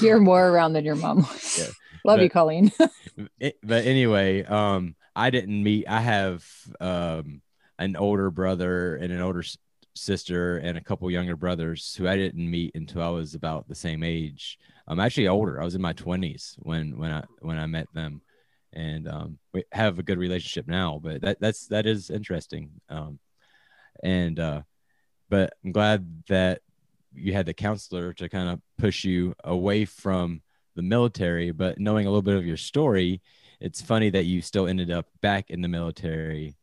[0.00, 1.26] you're more around than your mom.
[1.58, 1.66] Yeah.
[2.04, 2.72] Love but, you, Colleen.
[3.40, 5.88] it, but anyway, um, I didn't meet.
[5.88, 6.44] I have
[6.80, 7.40] um,
[7.78, 9.56] an older brother and an older s-
[9.94, 13.74] sister and a couple younger brothers who I didn't meet until I was about the
[13.74, 14.58] same age.
[14.86, 15.60] I'm actually older.
[15.60, 18.20] I was in my 20s when when I when I met them,
[18.74, 21.00] and um, we have a good relationship now.
[21.02, 22.70] But that that's that is interesting.
[22.90, 23.18] Um,
[24.02, 24.62] and uh,
[25.30, 26.60] but I'm glad that
[27.14, 30.42] you had the counselor to kind of push you away from
[30.74, 33.20] the military, but knowing a little bit of your story,
[33.60, 36.56] it's funny that you still ended up back in the military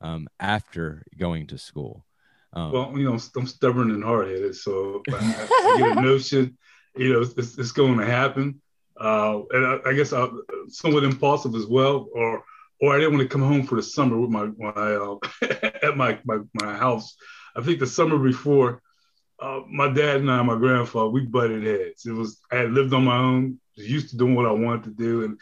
[0.00, 2.04] um, after going to school.
[2.52, 6.56] Um, well, you know, I'm stubborn and hard headed, so I, get a notion,
[6.96, 8.60] you know, it's, it's going to happen.
[8.98, 12.44] Uh, and I, I guess I'm somewhat impulsive as well, or
[12.80, 15.16] or I didn't want to come home for the summer with my my uh,
[15.82, 17.16] at my, my my house.
[17.54, 18.82] I think the summer before,
[19.40, 22.06] uh, my dad and I, my grandfather, we butted heads.
[22.06, 24.90] It was I had lived on my own, used to doing what I wanted to
[24.90, 25.40] do, and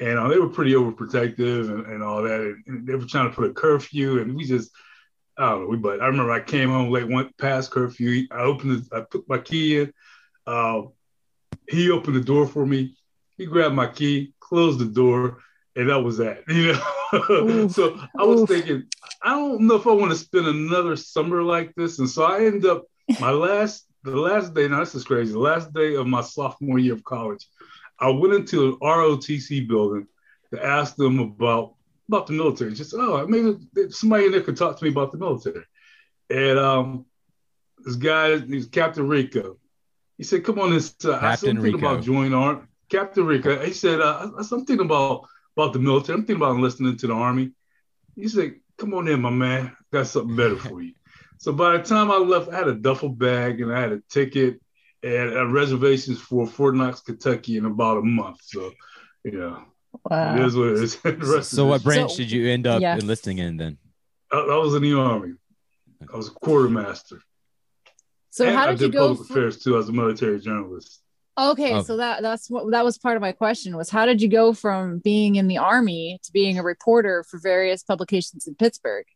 [0.00, 2.40] and uh, they were pretty overprotective and, and all that.
[2.40, 4.70] And, and, they were trying to put a curfew, and we just
[5.38, 5.68] I don't know.
[5.68, 8.26] We, but I remember I came home late, went past curfew.
[8.30, 9.92] I opened, it, I put my key in.
[10.46, 10.82] Uh,
[11.68, 12.96] he opened the door for me.
[13.38, 15.38] He grabbed my key, closed the door,
[15.76, 16.44] and that was that.
[16.48, 17.68] You know.
[17.68, 18.84] so I was thinking,
[19.22, 21.98] I don't know if I want to spend another summer like this.
[21.98, 22.84] And so I ended up
[23.18, 24.68] my last, the last day.
[24.68, 25.32] Now this is crazy.
[25.32, 27.46] The last day of my sophomore year of college,
[27.98, 30.06] I went into an ROTC building
[30.52, 31.74] to ask them about
[32.08, 32.74] about the military.
[32.74, 33.56] Just oh, maybe
[33.90, 35.64] somebody in there could talk to me about the military.
[36.28, 37.06] And um,
[37.84, 39.58] this guy, he's Captain Rico.
[40.16, 43.64] He said, "Come on, this uh, I said, I'm thinking about joining Army." Captain Rico.
[43.64, 46.18] He said, uh, "I'm thinking about about the military.
[46.18, 47.52] I'm thinking about enlisting into the army."
[48.16, 49.76] He said, "Come on in, my man.
[49.92, 50.94] Got something better for you."
[51.40, 54.00] So by the time I left, I had a duffel bag and I had a
[54.10, 54.60] ticket
[55.02, 58.40] and uh, reservations for Fort Knox, Kentucky, in about a month.
[58.42, 58.70] So,
[59.24, 59.64] you know,
[60.08, 60.36] Wow.
[60.36, 60.96] it is what it is.
[61.02, 61.94] The So what history.
[61.94, 62.96] branch did you end up yeah.
[62.96, 63.78] enlisting in then?
[64.30, 65.32] I, I was in the army.
[66.12, 67.20] I was a quartermaster.
[68.28, 69.08] So And how I did you did go?
[69.08, 71.00] public From, affairs too as a military journalist.
[71.38, 71.82] okay, Oh.
[71.82, 74.52] so that that's what that was part of my question was how did you go
[74.52, 79.06] from being in the army to being a reporter for various publications in Pittsburgh?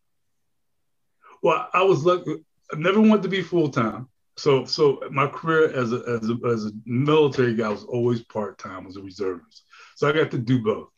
[1.45, 2.37] Well, I was lucky.
[2.73, 4.09] I never wanted to be full time.
[4.39, 8.57] So, so my career as a, as a as a military guy was always part
[8.59, 9.63] time as a reservist.
[9.95, 10.89] So I got to do both,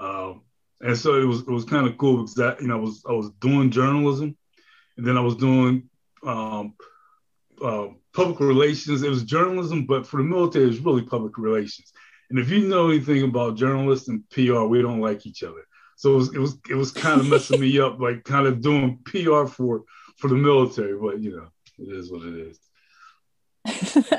[0.00, 0.40] um,
[0.80, 3.04] and so it was it was kind of cool because that you know I was
[3.06, 4.34] I was doing journalism,
[4.96, 5.90] and then I was doing
[6.26, 6.72] um,
[7.62, 9.02] uh, public relations.
[9.02, 11.92] It was journalism, but for the military, it was really public relations.
[12.30, 15.66] And if you know anything about journalists and PR, we don't like each other.
[16.00, 18.62] So it was it was, it was kind of messing me up, like kind of
[18.62, 19.82] doing PR for
[20.16, 20.98] for the military.
[20.98, 22.58] But you know, it is what it is.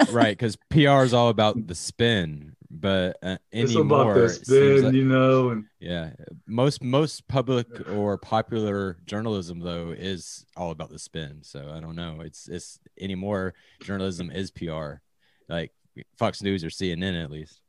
[0.14, 4.84] right, because PR is all about the spin, but uh, It's anymore, about that spin,
[4.84, 6.12] like- you know, and yeah,
[6.46, 11.40] most most public or popular journalism though is all about the spin.
[11.42, 12.20] So I don't know.
[12.22, 13.56] It's it's anymore.
[13.82, 15.02] Journalism is PR,
[15.50, 15.72] like
[16.20, 17.60] Fox News or CNN at least.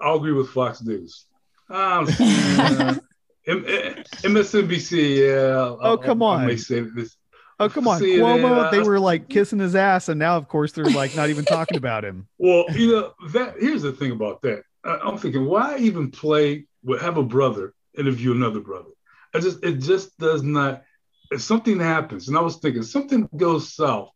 [0.00, 1.26] I'll agree with Fox News.
[1.70, 2.94] Um, uh,
[3.46, 5.76] M- M- MSNBC, yeah.
[5.80, 6.46] Oh, come on.
[6.46, 7.16] may say this.
[7.60, 8.70] Oh come on, Cuomo!
[8.70, 11.76] They were like kissing his ass, and now of course they're like not even talking
[11.76, 12.28] about him.
[12.38, 13.56] Well, you know that.
[13.58, 14.62] Here's the thing about that.
[14.84, 16.66] I, I'm thinking, why even play?
[16.84, 18.90] with have a brother interview another brother.
[19.34, 20.84] I just it just does not.
[21.30, 24.10] If something happens, and I was thinking something goes south,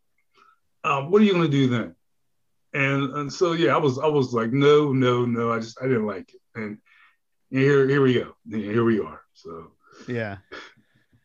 [0.83, 1.95] um, what are you going to do then?
[2.73, 5.51] And and so yeah, I was I was like, no, no, no.
[5.51, 6.77] I just I didn't like it, and
[7.53, 8.35] here here we go.
[8.49, 9.21] Here we are.
[9.33, 9.71] So
[10.07, 10.37] Yeah.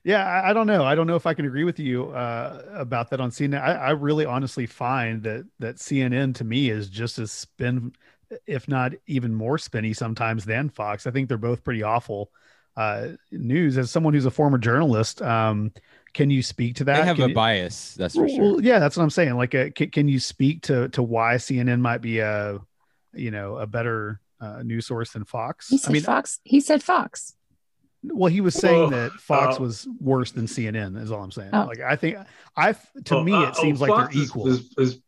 [0.04, 0.84] Yeah, I, I don't know.
[0.84, 3.60] I don't know if I can agree with you uh, about that on CNN.
[3.60, 7.92] I, I really honestly find that that CNN to me is just as spin,
[8.46, 11.06] if not even more spinny sometimes than Fox.
[11.06, 12.30] I think they're both pretty awful
[12.76, 13.76] uh, news.
[13.76, 15.72] As someone who's a former journalist, um,
[16.14, 17.00] can you speak to that?
[17.00, 18.62] They have Can a you- bias, that's for sure.
[18.62, 19.34] Yeah, that's what I'm saying.
[19.36, 22.60] Like, uh, can, can you speak to to why CNN might be a,
[23.12, 25.68] you know, a better uh, news source than Fox?
[25.68, 26.40] He said Fox.
[26.44, 27.34] He said Fox.
[28.04, 31.00] Well, he was saying Well, that Fox uh, was worse than CNN.
[31.02, 31.50] Is all I'm saying.
[31.52, 31.64] Oh.
[31.64, 32.16] Like, I think
[32.56, 32.72] I
[33.06, 34.46] to Oh, me uh, it seems oh, like Fox they're equal.
[34.48, 35.00] is- is-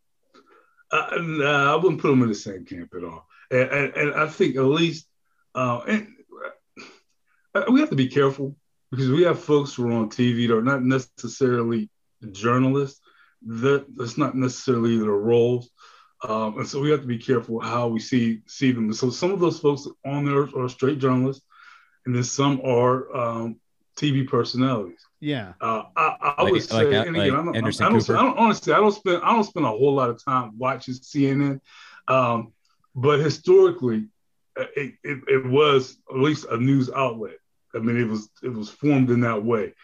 [0.93, 3.25] uh, nah, I wouldn't put them in the same camp at all.
[3.53, 5.07] And, and, and I think at least,
[5.55, 6.09] uh, and
[7.55, 8.57] uh, we have to be careful
[8.91, 11.89] because we have folks who are on TV that are not necessarily
[12.33, 13.01] journalists.
[13.47, 15.71] That that's not necessarily their roles.
[16.29, 18.93] Um, and so we have to be careful how we see see them.
[18.93, 21.45] So some of those folks on there are straight journalists,
[22.05, 23.57] and then some are um,
[23.97, 25.01] TV personalities.
[25.21, 25.53] yeah.
[25.61, 28.23] Uh, I, I Like- would say, uh, and like again, I don't, I, don't, I
[28.23, 31.61] don't honestly, I don't spend, I don't spend a whole lot of time watching CNN,
[32.09, 32.53] um,
[32.95, 34.09] but historically,
[34.59, 37.37] uh, it, it, it was at least a news outlet.
[37.75, 39.75] I mean, it was it was formed in that way.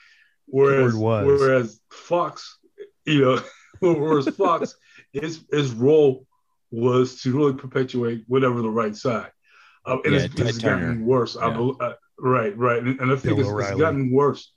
[0.47, 1.27] Whereas, was.
[1.27, 2.59] whereas Fox,
[3.05, 3.43] you know,
[3.81, 4.77] whereas Fox,
[5.21, 6.27] his his role
[6.71, 9.31] was to really perpetuate whatever the right side.
[9.85, 11.37] Uh, and Yeah, it's, it's gotten worse.
[11.37, 11.55] I Yeah.
[11.55, 14.53] bel uh, right, right, and, and I think it's, it's gotten worse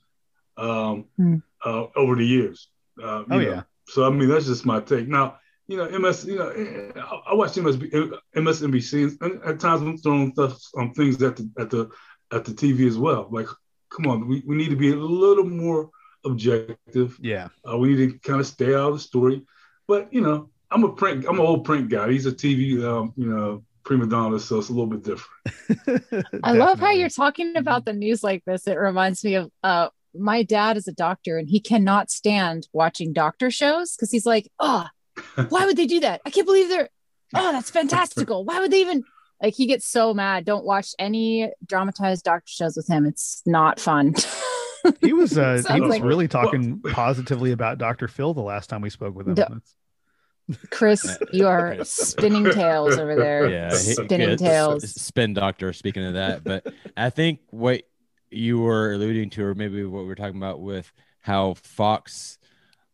[0.57, 1.35] um, Hmm.
[1.63, 2.69] uh, over the years.
[3.01, 3.49] Uh, you Oh, know.
[3.51, 3.63] yeah.
[3.87, 5.07] So I mean, that's just my take.
[5.07, 9.81] Now, you know, MS, you know, eh, I, I watch MSB, MSNBC, and at times
[9.81, 11.89] I'm throwing stuff on things at the at the
[12.31, 13.27] at the TV as well.
[13.31, 13.47] Like,
[13.89, 15.89] come on, we, we need to be a little more
[16.25, 17.17] objective.
[17.21, 17.47] Yeah.
[17.69, 19.43] Uh, we need to kind of stay out of the story.
[19.89, 22.11] But you know, I'm a print, I'm an old print guy.
[22.11, 26.27] He's a TV, um, you know, prima donna, so it's a little bit different.
[26.43, 28.67] I love how you're talking about the news like this.
[28.67, 33.13] It reminds me of uh my dad is a doctor and he cannot stand watching
[33.13, 34.85] doctor shows because he's like, oh,
[35.49, 36.21] why would they do that?
[36.23, 36.89] I can't believe they're
[37.35, 38.45] oh, that's fantastical.
[38.45, 39.03] Why would they even
[39.41, 40.45] like he gets so mad.
[40.45, 43.07] Don't watch any dramatized doctor shows with him.
[43.07, 44.13] It's not fun.
[45.01, 48.07] He was uh, he was like- really talking positively about Dr.
[48.07, 49.35] Phil the last time we spoke with him.
[49.35, 49.43] D-
[50.71, 53.49] Chris, you are spinning tales over there.
[53.49, 54.89] yeah, spinning yeah, tales.
[54.89, 55.73] Spin doctor.
[55.73, 56.65] Speaking of that, but
[56.97, 57.83] I think what
[58.31, 62.39] you were alluding to, or maybe what we were talking about with how Fox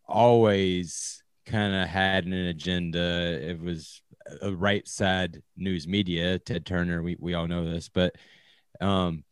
[0.06, 3.40] always kind of had an agenda.
[3.42, 4.02] It was
[4.42, 6.40] a right side news media.
[6.40, 8.16] Ted Turner, we we all know this, but
[8.82, 9.24] um,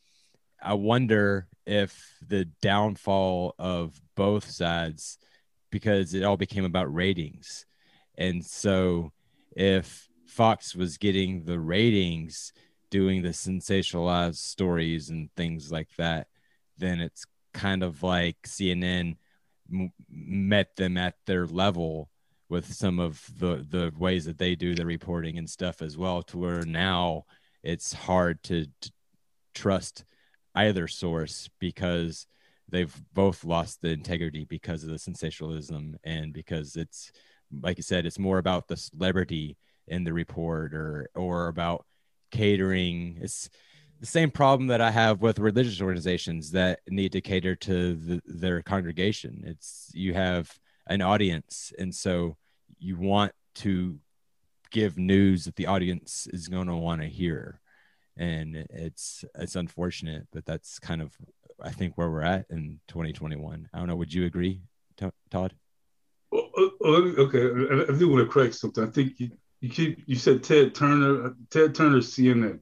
[0.61, 5.17] I wonder if the downfall of both sides,
[5.71, 7.65] because it all became about ratings.
[8.17, 9.11] And so
[9.55, 12.53] if Fox was getting the ratings
[12.89, 16.27] doing the sensationalized stories and things like that,
[16.77, 19.15] then it's kind of like CNN
[19.71, 22.09] m- met them at their level
[22.49, 26.21] with some of the the ways that they do the reporting and stuff as well
[26.21, 27.25] to where now
[27.63, 28.91] it's hard to, to
[29.55, 30.03] trust
[30.55, 32.27] either source because
[32.69, 37.11] they've both lost the integrity because of the sensationalism and because it's
[37.61, 41.85] like you said it's more about the celebrity in the report or or about
[42.31, 43.19] catering.
[43.21, 43.49] It's
[43.99, 48.21] the same problem that i have with religious organizations that need to cater to the,
[48.25, 49.43] their congregation.
[49.45, 50.51] It's you have
[50.87, 52.35] an audience and so
[52.79, 53.97] you want to
[54.71, 57.61] give news that the audience is going to want to hear
[58.17, 61.11] and it's it's unfortunate but that's kind of
[61.61, 64.61] i think where we're at in 2021 i don't know would you agree
[65.31, 65.53] todd
[66.31, 67.41] Well, uh, uh, let me- okay,
[67.89, 68.83] I, I do want to correct something.
[68.83, 71.27] I think you you, keep, you said Ted Turner.
[71.27, 72.59] uh, Ted Turner's CNN,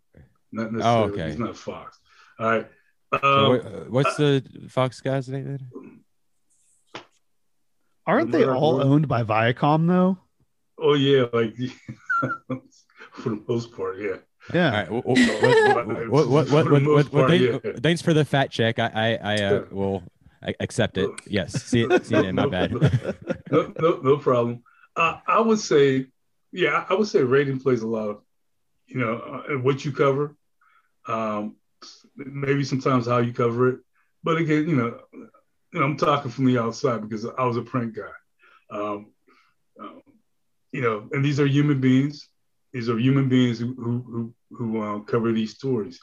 [0.51, 1.09] not necessarily.
[1.11, 1.29] Oh, okay.
[1.31, 1.97] He's not Fox.
[2.39, 2.67] All right.
[3.13, 7.01] So Um, what- uh, what's the fox guy's name then?
[8.07, 10.17] Aren't they all owned by Viacom though?
[10.79, 11.55] oh yeah, like
[13.13, 14.17] for the most part, yeah.
[14.53, 14.87] Yeah.
[14.89, 16.09] All right.
[16.09, 17.83] What, what, what, For what, the what, what, what, part.
[17.83, 18.79] Thanks for the fact check.
[18.79, 20.03] I, I, I uh, will
[20.43, 21.09] I accept it.
[21.27, 21.63] Yes.
[21.63, 22.05] See it.
[22.05, 22.33] See it.
[22.33, 22.71] My bad.
[23.51, 24.63] no, no, no problem.
[24.95, 26.07] Uh, I would say,
[26.51, 28.21] yeah, I would say rating plays a lot of,
[28.87, 30.35] you know, uh, what you cover,
[31.07, 31.55] um,
[32.17, 33.79] maybe sometimes how you cover it.
[34.23, 37.61] But again, you know, you know, I'm talking from the outside because I was a
[37.61, 38.11] print guy.
[38.69, 39.11] Um,
[39.79, 40.01] um,
[40.71, 42.27] you know, and these are human beings.
[42.73, 45.99] These are human beings who who who, uh, cover these stories.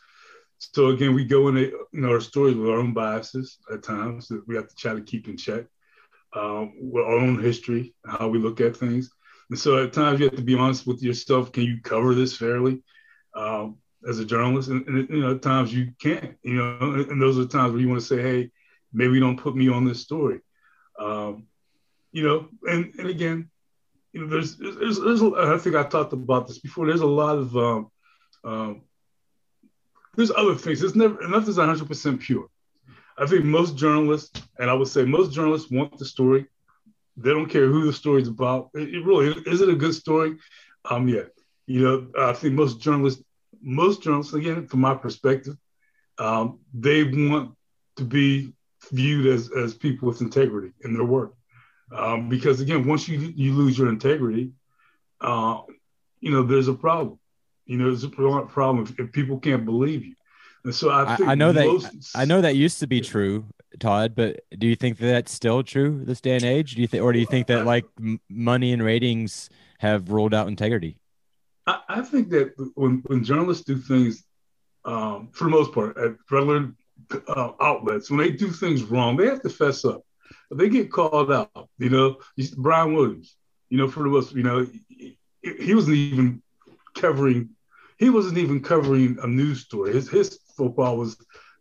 [0.58, 4.46] So again, we go into know our stories with our own biases at times that
[4.46, 5.64] we have to try to keep in check
[6.34, 9.10] um, with our own history, how we look at things.
[9.50, 11.52] And so at times you have to be honest with yourself.
[11.52, 12.82] Can you cover this fairly
[13.34, 14.68] um, as a journalist?
[14.68, 16.78] And, and, you know, at times you can't, you know,
[17.08, 18.50] and, those are times where you want to say, hey,
[18.92, 20.40] maybe don't put me on this story.
[20.98, 21.46] Um,
[22.12, 23.50] you know, and, and again,
[24.18, 26.86] you know, there's, there's, there's, I think I talked about this before.
[26.86, 27.90] There's a lot of, um,
[28.42, 28.82] um,
[30.16, 30.82] there's other things.
[30.82, 32.48] It's never, nothing's 100% pure.
[33.16, 36.46] I think most journalists, and I would say most journalists want the story.
[37.16, 38.70] They don't care who the story's about.
[38.74, 40.36] It, it really is it a good story?
[40.84, 41.24] Um, yeah.
[41.66, 43.22] You know, I think most journalists,
[43.60, 45.56] most journalists, again, from my perspective,
[46.18, 47.54] um, they want
[47.96, 48.52] to be
[48.90, 51.34] viewed as as people with integrity in their work.
[51.90, 54.52] Um, because again, once you you lose your integrity,
[55.20, 55.60] uh,
[56.20, 57.18] you know, there's a problem.
[57.66, 60.14] You know, there's a problem if, if people can't believe you.
[60.64, 63.46] And so I I, think I know that I know that used to be true,
[63.78, 64.14] Todd.
[64.14, 66.74] But do you think that that's still true this day and age?
[66.74, 69.48] Do you think, or do you think that like m- money and ratings
[69.78, 70.98] have ruled out integrity?
[71.66, 74.24] I, I think that when, when journalists do things,
[74.84, 76.72] um, for the most part, at regular
[77.28, 80.02] uh, outlets, when they do things wrong, they have to fess up.
[80.50, 81.68] They get called out.
[81.78, 82.18] You know,
[82.56, 83.36] Brian Williams.
[83.68, 86.42] You know, for the most, you know, he, he wasn't even
[86.94, 87.50] covering.
[87.98, 89.92] He wasn't even covering a news story.
[89.92, 91.16] His his football was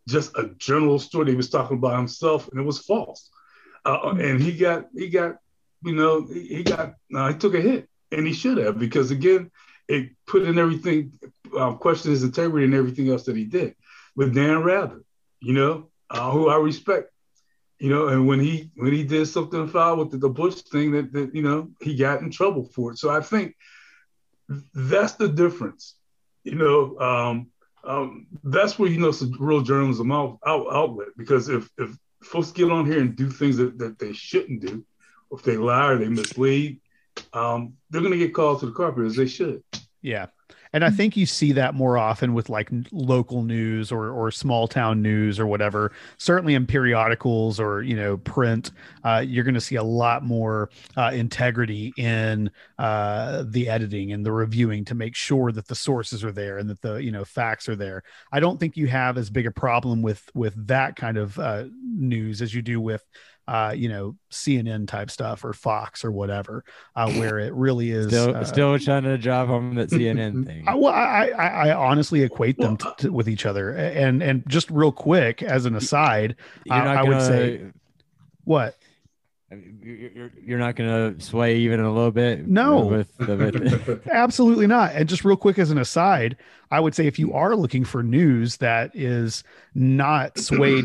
[0.08, 1.30] just a general story.
[1.30, 3.30] He was talking about himself, and it was false.
[3.84, 5.36] Uh, and he got he got
[5.82, 9.50] you know he, got uh, he took a hit, and he should have because again
[9.86, 11.12] it put in everything
[11.56, 13.74] uh, question his integrity and everything else that he did
[14.16, 15.02] with Dan Rather,
[15.40, 17.10] you know, uh, who I respect,
[17.78, 20.92] you know, and when he when he did something foul with the, the Bush thing
[20.92, 22.98] that, that you know he got in trouble for it.
[22.98, 23.56] So I think
[24.74, 25.96] that's the difference,
[26.44, 26.98] you know.
[26.98, 27.46] Um,
[27.84, 31.96] um, that's where you know it's a real journalism out, out, outlet because if if
[32.22, 34.84] folks get on here and do things that, that they shouldn't do,
[35.30, 36.80] if they lie or they mislead,
[37.32, 39.62] um, they're going to get called to the carpet as they should.
[40.02, 40.26] Yeah.
[40.72, 44.68] And I think you see that more often with like local news or or small
[44.68, 45.92] town news or whatever.
[46.18, 48.70] Certainly in periodicals or you know print,
[49.04, 54.24] uh, you're going to see a lot more uh, integrity in uh, the editing and
[54.24, 57.24] the reviewing to make sure that the sources are there and that the you know
[57.24, 58.02] facts are there.
[58.32, 61.64] I don't think you have as big a problem with with that kind of uh,
[61.82, 63.04] news as you do with
[63.48, 68.08] uh, you know, CNN type stuff or Fox or whatever, uh, where it really is
[68.08, 70.64] Still, uh, still trying to drive home that CNN thing.
[70.68, 74.44] I, well, I, I, I honestly equate them to, to- with each other, and and
[74.48, 76.36] just real quick as an aside,
[76.70, 77.62] I- I gonna, would say
[78.44, 78.76] what
[79.50, 82.46] you're, you're- not gonna sway even a little bit.
[82.46, 82.84] No.
[82.84, 84.92] with, with Absolutely not.
[84.94, 86.36] And just real quick as an aside,
[86.70, 89.42] I would say if you are looking for news that is
[89.74, 90.84] not swayed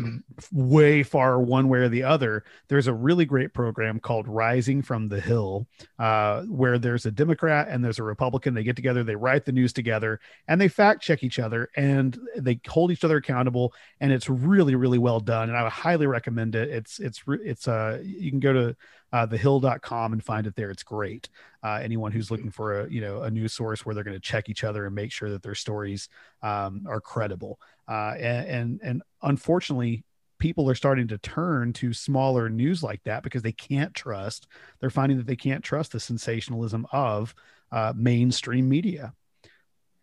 [0.50, 5.08] way far one way or the other, there's a really great program called Rising from
[5.08, 5.66] the Hill,
[5.98, 8.54] uh, where there's a Democrat and there's a Republican.
[8.54, 12.18] They get together, they write the news together, and they fact check each other and
[12.36, 13.74] they hold each other accountable.
[14.00, 15.50] And it's really, really well done.
[15.50, 16.70] And I would highly recommend it.
[16.70, 18.76] It's it's it's uh you can go to
[19.12, 20.70] uh, thehill.com and find it there.
[20.70, 21.28] It's great.
[21.62, 24.20] Uh, anyone who's looking for a you know a news source where they're going to
[24.20, 26.08] check each other and make sure that their stories
[26.42, 27.60] um, are credible.
[27.88, 30.04] Uh, and, and and unfortunately,
[30.38, 34.48] people are starting to turn to smaller news like that because they can't trust.
[34.80, 37.34] They're finding that they can't trust the sensationalism of
[37.70, 39.14] uh, mainstream media.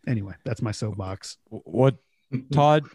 [0.06, 1.36] Anyway, that's my soapbox.
[1.48, 1.96] what
[2.52, 2.84] Todd?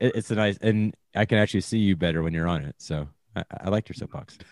[0.00, 2.76] It's a nice, and I can actually see you better when you're on it.
[2.78, 4.38] So I, I liked your soapbox.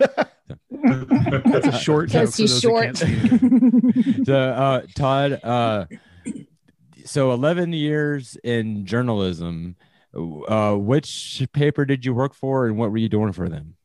[0.70, 2.22] That's a short joke.
[2.22, 4.24] Because for he's those who can't see me.
[4.24, 5.86] so uh todd uh
[7.04, 9.76] so 11 years in journalism
[10.48, 13.76] uh which paper did you work for and what were you doing for them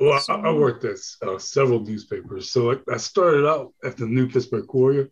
[0.00, 2.50] Well, I, I worked at uh, several newspapers.
[2.50, 5.10] So I, I started out at the New Pittsburgh Courier,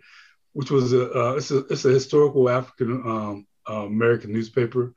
[0.55, 4.95] which was a uh, it's a it's a historical African um, uh, American newspaper.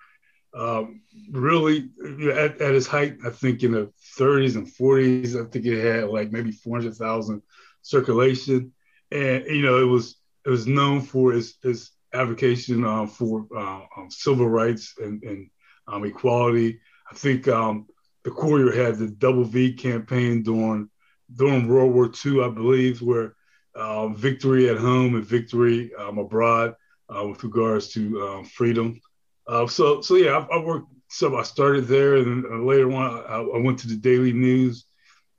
[0.53, 1.89] Um, really,
[2.33, 6.09] at, at its height, I think in the 30s and 40s, I think it had
[6.09, 7.41] like maybe 400,000
[7.81, 8.73] circulation,
[9.11, 13.81] and you know it was it was known for its its advocation uh, for uh,
[13.97, 15.49] um, civil rights and, and
[15.87, 16.79] um, equality.
[17.09, 17.87] I think um,
[18.23, 20.89] the Courier had the Double V campaign during
[21.33, 23.35] during World War II, I believe, where
[23.75, 26.75] um, victory at home and victory um, abroad
[27.09, 28.99] uh, with regards to um, freedom.
[29.47, 30.87] Uh, so, so yeah, I, I worked.
[31.09, 34.31] So I started there, and then uh, later on, I, I went to the Daily
[34.31, 34.85] News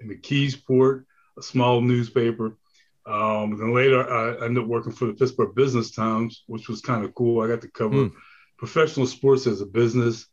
[0.00, 1.05] in the McKeesport,
[1.38, 2.59] a small newspaper.
[3.07, 7.05] Um, then later, I ended up working for the Pittsburgh Business Times, which was kind
[7.05, 7.42] of cool.
[7.42, 8.16] I got to cover Hmm.
[8.59, 10.26] professional sports as a business.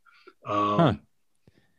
[0.45, 0.93] Um, Huh.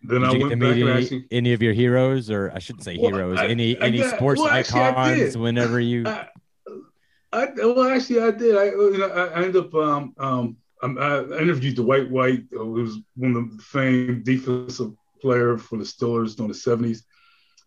[0.02, 2.84] Then did I went to back any, actually any of your heroes or i shouldn't
[2.84, 7.48] say Well, heroes I- any I any got- sports well, actually, icons whenever you I,
[7.56, 8.56] well, actually, I did.
[8.56, 9.74] I, you know, I I ended up.
[9.74, 14.92] Um, um, um, I interviewed Dwight White, uh, who was one of the famed defensive
[15.20, 17.04] player for the Steelers during the seventies,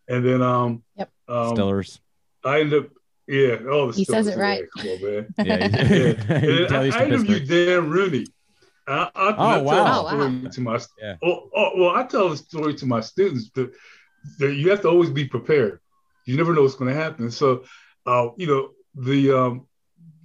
[0.07, 1.09] and then um, Yep.
[1.27, 1.99] um, Stillers.
[2.43, 2.91] I ended up.
[3.25, 4.63] Yeah, oh, the He says it right.
[4.77, 5.33] yeah, Come on, man.
[5.37, 6.35] yeah, Yeah.
[6.35, 8.25] And I, you I some interviewed Dan Rooney.
[8.85, 10.03] I, I, Oh, I tell wow.
[10.03, 10.49] the story Oh, wow.
[10.51, 11.15] to my Yeah.
[11.23, 13.71] oh, oh, well, I tell the story to my students that,
[14.39, 15.79] that you have to always be prepared.
[16.25, 17.31] You never know what's going to happen.
[17.31, 17.63] So,
[18.05, 19.67] uh, you know, the um,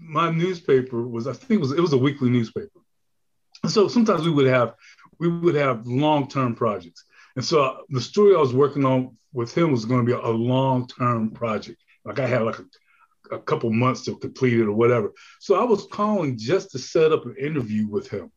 [0.01, 2.78] my newspaper was I think it was it was a weekly newspaper.
[3.67, 4.75] So sometimes we would have
[5.19, 7.05] we would have long term projects,
[7.37, 10.29] and so the story I was working on with him was going to be a
[10.29, 11.83] long term project.
[12.05, 15.13] Like I had like a, a couple months to complete it or whatever.
[15.41, 18.31] So I was calling just to set up an interview with him.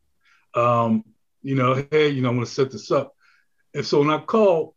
[0.54, 1.04] Um,
[1.42, 3.14] you know, hey, you know, I'm going to set this up.
[3.74, 4.74] And so when I called,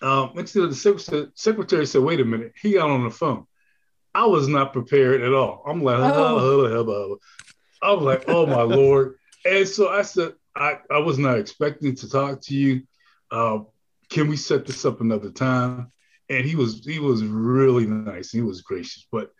[0.00, 3.46] um, next thing the secretary, secretary said, "Wait a minute," he got on the phone.
[4.14, 5.62] I was not prepared at all.
[5.66, 6.36] I'm like, Oh.
[7.82, 9.16] I was like, oh my lord.
[9.46, 12.82] And so I said, I, I was not expecting to talk to you.
[13.30, 13.60] Uh,
[14.10, 15.92] can we set this up another time?
[16.28, 18.30] And he was he was really nice.
[18.30, 19.06] He was gracious.
[19.12, 19.30] But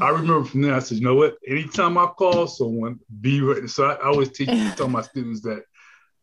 [0.00, 1.36] I remember from there, I said, you know what?
[1.46, 3.68] Anytime I call someone, be ready.
[3.68, 5.64] So I, I always teach tell my students that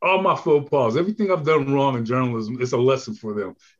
[0.01, 3.55] all my faux pas, everything I've done wrong in journalism, it's a lesson for them.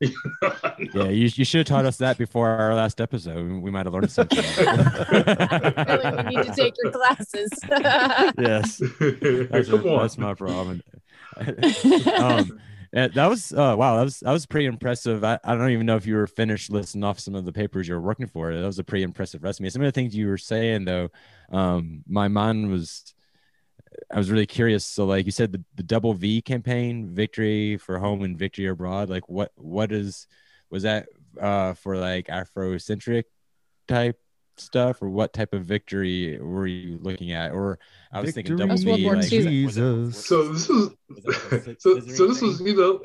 [0.94, 3.60] yeah you, you should have taught us that before our last episode.
[3.60, 4.38] We might have learned something.
[4.38, 7.50] Really, you need to take your classes.
[8.38, 8.78] yes.
[9.50, 9.98] That's, Come on.
[10.02, 10.82] that's my problem.
[12.18, 12.60] Um
[12.92, 15.24] yeah, that was uh, wow that was that was pretty impressive.
[15.24, 17.88] I, I don't even know if you were finished listing off some of the papers
[17.88, 18.54] you were working for.
[18.54, 19.70] That was a pretty impressive resume.
[19.70, 21.08] Some of the things you were saying though
[21.50, 23.14] um my mind was
[24.10, 27.98] i was really curious so like you said the, the double v campaign victory for
[27.98, 30.26] home and victory abroad like what what is
[30.70, 31.06] was that
[31.40, 33.24] uh for like afrocentric
[33.88, 34.18] type
[34.58, 37.52] stuff, or what type of victory were you looking at?
[37.52, 37.78] Or
[38.12, 39.08] I was thinking double V.
[39.08, 39.64] Like, II.
[39.64, 40.26] was it- was it- Jesus.
[40.26, 42.48] So this was Was that so, so this thing?
[42.48, 43.00] was you know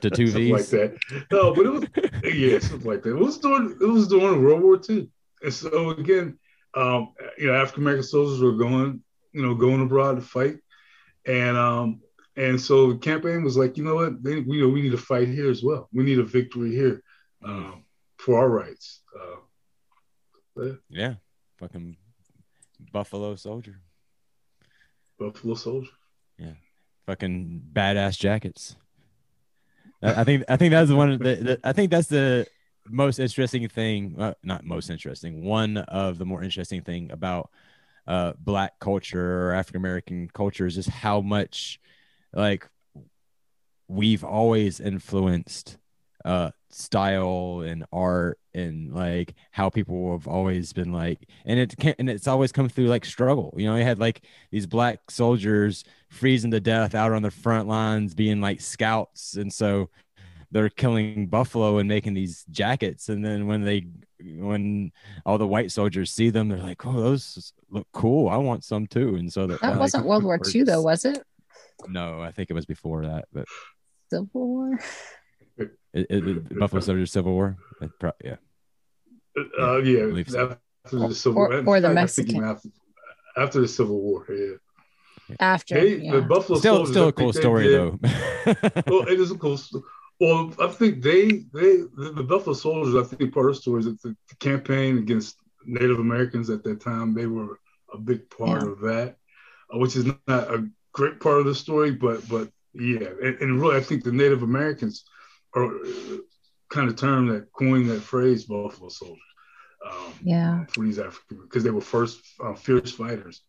[0.00, 0.98] the two something like that.
[1.30, 1.84] No, but it was
[2.34, 3.10] yeah, something like that.
[3.10, 5.08] It was during it was during World War II,
[5.42, 6.38] and so again,
[6.74, 9.02] um, you know, African American soldiers were going,
[9.32, 10.56] you know, going abroad to fight,
[11.26, 12.00] and um,
[12.36, 14.98] and so the campaign was like, you know what, they, we know we need to
[14.98, 15.88] fight here as well.
[15.92, 17.02] We need a victory here
[17.44, 17.84] um,
[18.18, 19.02] for our rights.
[19.18, 21.14] Uh, Yeah,
[21.58, 21.96] fucking
[22.92, 23.80] Buffalo Soldier.
[25.18, 25.90] Buffalo Soldier.
[26.38, 26.54] Yeah,
[27.06, 28.76] fucking badass jackets.
[30.02, 32.46] I I think I think that's one of the, the I think that's the
[32.90, 34.16] most interesting thing.
[34.18, 35.44] Uh, not most interesting.
[35.44, 37.50] One of the more interesting thing about
[38.06, 41.80] uh, black culture or African American culture is just how much
[42.32, 42.68] like
[43.88, 45.78] we've always influenced
[46.24, 51.96] uh style and art and like how people have always been like and it can't
[51.98, 55.84] and it's always come through like struggle you know you had like these black soldiers
[56.08, 59.88] freezing to death out on the front lines being like scouts and so
[60.50, 63.86] they're killing buffalo and making these jackets and then when they
[64.38, 64.90] when
[65.26, 68.86] all the white soldiers see them they're like oh those look cool i want some
[68.86, 71.22] too and so That like, wasn't World War II, though, was it?
[71.88, 73.44] no i think it was before that but
[74.10, 74.78] Civil War.
[75.58, 78.36] it, it, it- buffalo soldiers civil war It pro- yeah
[79.60, 80.56] Uh, yeah, believe so.
[80.84, 82.44] after the Civil Or- or the I think even Mexican.
[82.44, 82.68] After,
[83.36, 84.56] after the Civil War, yeah.
[85.38, 85.74] After.
[85.78, 86.12] Hey, yeah.
[86.16, 87.98] the Buffalo still Soldiers, still I a cool story did- though
[88.88, 89.84] Well, it is a cool story.
[90.20, 92.94] Well, I think they they the, Buffalo Soldiers.
[92.96, 96.80] I think part of the story is that the, campaign against Native Americans at that
[96.80, 97.58] time they were
[97.92, 98.68] a big part Yeah.
[98.70, 99.16] of that,
[99.72, 103.60] uh, which is not a great part of the story, but but yeah, and, and
[103.60, 105.04] really I think the Native Americans
[105.54, 106.18] are uh,
[106.68, 109.22] kind of term that coined that phrase Buffalo Soldiers.
[109.88, 110.64] Um, Yeah.
[110.72, 113.42] for these African because they were first uh, fierce fighters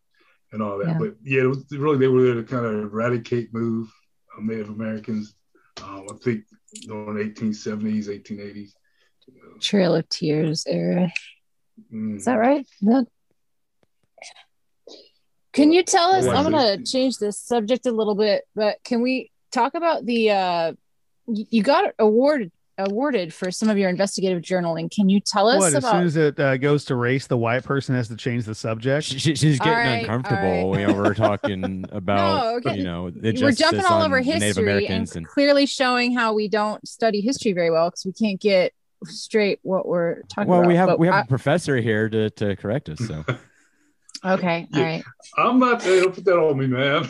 [0.51, 0.87] and all that.
[0.87, 0.97] Yeah.
[0.99, 3.91] But yeah, it was really they were there to kind of eradicate, move
[4.37, 5.35] uh, Native Americans.
[5.83, 6.43] Um, I think
[6.85, 8.71] during the 1870s, 1880s.
[9.59, 11.11] Trail of Tears era.
[11.93, 12.17] Mm.
[12.17, 12.65] Is that right?
[12.81, 13.07] That-
[15.53, 16.25] Can you tell us?
[16.25, 20.31] I'm gonna change the subject a little bit, but can we talk about the?
[20.31, 20.73] uh
[21.27, 24.89] You got awarded awarded for some of your investigative journaling.
[24.89, 25.75] Can you tell us What?
[25.75, 28.55] As soon as it uh, goes to race, the white person has to change the
[28.55, 29.05] subject.
[29.05, 30.47] She, she- she's getting right, uncomfortable.
[30.47, 32.77] all You know, we're talking about no, okay.
[32.77, 37.21] you know we're jumping all over history and, and, clearly showing how we don't study
[37.21, 38.73] history very well because we can't get
[39.05, 40.67] straight what we're talking well, about.
[40.67, 42.99] Well, we have But we have I- a professor here to to correct us.
[43.05, 43.23] So
[44.25, 44.85] okay, all Yeah.
[44.85, 45.03] right.
[45.37, 46.01] I'm not there.
[46.01, 47.07] Don't put that on me, man.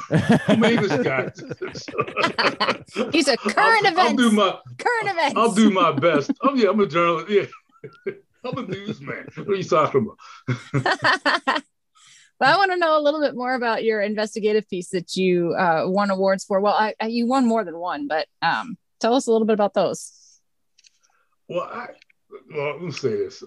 [0.47, 1.31] I'm an English guy.
[3.11, 5.33] He's a current I'll, I'll do my current events.
[5.35, 6.31] I'll do my best.
[6.41, 7.29] Oh yeah, I'm a journalist.
[7.29, 8.13] Yeah.
[8.43, 9.27] I'm a newsman.
[9.35, 10.17] What are you talking about?
[12.39, 15.53] but I want to know a little bit more about your investigative piece that you
[15.53, 16.59] uh, won awards for.
[16.61, 19.53] Well, I, I, you won more than one, but um, tell us a little bit
[19.53, 20.11] about those.
[21.49, 21.87] Well, I,
[22.53, 23.43] well, let me say this.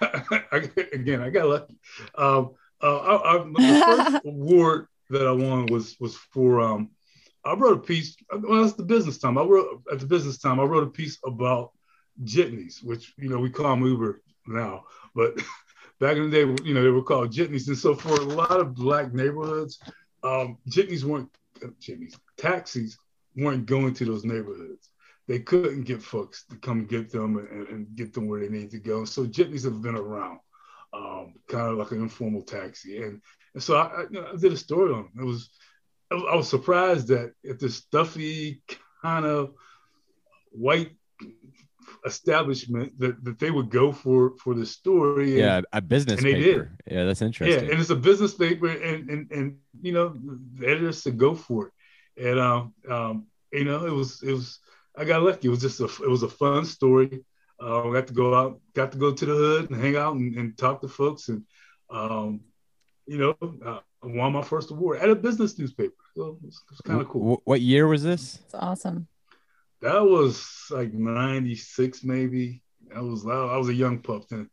[0.00, 1.78] I, again, I got lucky.
[2.16, 6.90] Um, uh, I, I, the first award that I won was was for um,
[7.44, 8.16] I wrote a piece.
[8.30, 9.38] Well, it's the business time.
[9.38, 10.60] I wrote at the business time.
[10.60, 11.72] I wrote a piece about
[12.24, 15.36] jitneys, which you know we call them Uber now, but
[16.00, 17.68] back in the day, you know they were called jitneys.
[17.68, 19.78] And so for a lot of black neighborhoods,
[20.22, 21.30] um, jitneys weren't
[21.62, 22.16] uh, jitneys.
[22.36, 22.96] Taxis
[23.36, 24.90] weren't going to those neighborhoods
[25.28, 28.70] they couldn't get folks to come get them and, and get them where they need
[28.70, 29.04] to go.
[29.04, 30.40] So jitneys have been around,
[30.92, 33.02] um, kind of like an informal taxi.
[33.02, 33.20] And,
[33.54, 35.20] and so I, I, you know, I did a story on it.
[35.20, 35.50] It was
[36.10, 38.62] I was- surprised that at this stuffy
[39.02, 39.54] kind of
[40.50, 40.90] white
[42.04, 45.30] establishment that, that they would go for for the story.
[45.32, 46.70] And, yeah, a business and they paper.
[46.90, 47.64] Yeah, that's interesting.
[47.64, 50.14] yeah, and it's a business paper, and and and you know
[50.58, 51.72] the editors said go for it,
[52.30, 54.58] and um um you know it was it was
[54.96, 55.48] I got lucky.
[55.48, 57.24] It was just a it was a fun story.
[57.62, 60.34] Uh, got to go out, got to go to the hood and hang out and,
[60.36, 61.44] and talk to folks, and
[61.90, 62.40] um
[63.06, 65.94] you know uh, I won my first award at a business newspaper.
[66.16, 67.40] So it was, it kind of cool.
[67.44, 68.40] What year was this?
[68.44, 69.06] It's awesome.
[69.80, 72.62] That was like '96 maybe.
[72.94, 74.50] I was I was a young pup then.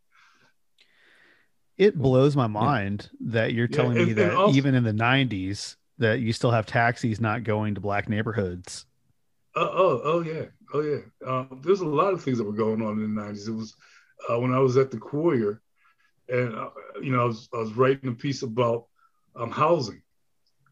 [1.78, 4.92] It blows my mind that you're telling me and- and that also- even in the
[4.94, 8.86] 90s that you still have taxis not going to black neighborhoods.
[9.56, 11.00] Oh, oh, oh yeah, oh yeah.
[11.26, 13.48] Um, there's a lot of things that were going on in the '90s.
[13.48, 13.76] It was
[14.30, 15.62] uh, when I was at the Courier,
[16.28, 16.70] and uh,
[17.02, 18.86] you know, I was, I was writing a piece about
[19.36, 20.02] um, housing.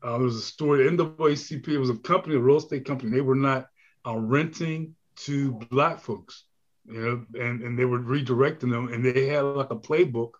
[0.03, 0.89] Uh, there was a story.
[0.89, 3.11] NAACP it was a company, a real estate company.
[3.11, 3.67] They were not
[4.05, 6.43] uh, renting to black folks
[6.87, 7.01] you
[7.33, 10.31] know, and, and they were redirecting them, and they had like a playbook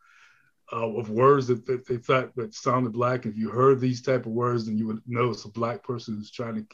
[0.72, 3.26] uh, of words that, that they thought that sounded black.
[3.26, 6.16] If you heard these type of words, then you would know it's a black person
[6.16, 6.66] who's trying to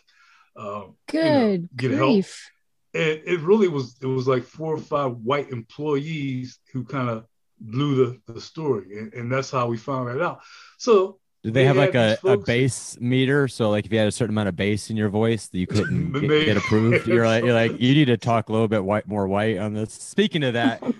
[0.55, 2.11] uh, you know, Good get help.
[2.11, 2.51] grief.
[2.95, 7.25] And it really was it was like four or five white employees who kind of
[7.59, 7.95] blew
[8.27, 10.41] the, the story, and, and that's how we found that out.
[10.77, 13.47] So Did they have like a, a bass meter?
[13.47, 15.67] So like if you had a certain amount of bass in your voice that you
[15.67, 18.83] couldn't get, get approved, you're like you're like you need to talk a little bit
[18.83, 19.93] white more white on this.
[19.93, 20.81] Speaking of that,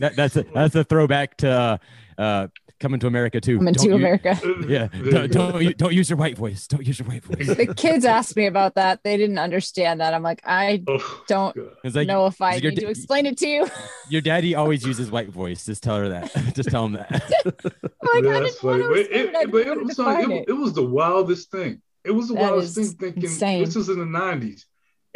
[0.00, 1.80] that that's a, that's a throwback to
[2.16, 2.48] uh,
[2.84, 3.56] coming to America too.
[3.56, 4.38] Coming Don't to u- America.
[4.68, 6.66] Yeah, don't don't, don't use your white voice.
[6.66, 7.46] Don't use your white voice.
[7.56, 9.00] The kids asked me about that.
[9.02, 10.12] They didn't understand that.
[10.12, 13.38] I'm like, I Oh, don't like know if I your need da- to explain it
[13.38, 13.66] to you.
[14.10, 15.64] your daddy always uses white voice.
[15.64, 16.30] Just tell her that.
[16.54, 17.10] Just tell him that.
[17.44, 18.82] Like, I That's funny.
[18.82, 19.34] to But explain it.
[19.34, 20.44] It, but it was like- it, it.
[20.48, 21.80] it was the wildest thing.
[22.04, 23.64] It was the That wildest thing thinking insane.
[23.64, 24.64] this was in the 90s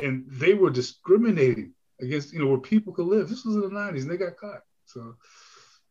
[0.02, 3.28] and they were discriminating against, you know, where people could live.
[3.28, 4.62] This was in the 90s and they got caught.
[4.86, 5.16] So,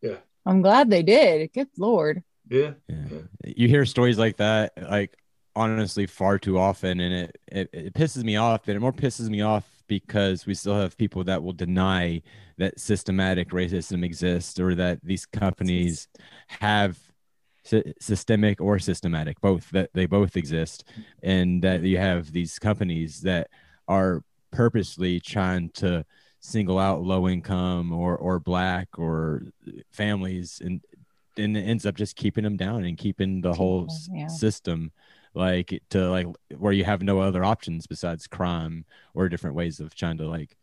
[0.01, 0.15] yeah,
[0.47, 1.51] I'm glad they did.
[1.53, 2.23] Good lord.
[2.49, 2.71] yeah.
[2.87, 2.95] Yeah.
[3.11, 3.19] Yeah.
[3.55, 5.15] You hear stories like that, like
[5.55, 8.67] honestly, far too often, and it, it it pisses me off.
[8.67, 12.21] And it more pisses me off because we still have people that will deny
[12.57, 16.07] that systematic racism exists or that these companies
[16.47, 16.97] have
[17.63, 20.83] sy- systemic or systematic both that they both exist
[21.23, 23.49] and that you have these companies that
[23.87, 26.05] are purposely trying to
[26.39, 29.43] single out low income or or black or
[29.91, 30.81] families and
[31.37, 34.27] and it ends up just keeping them down and keeping the whole yeah.
[34.27, 34.91] system
[35.33, 36.27] like to like
[36.57, 40.55] where you have no other options besides crime or different ways of trying to like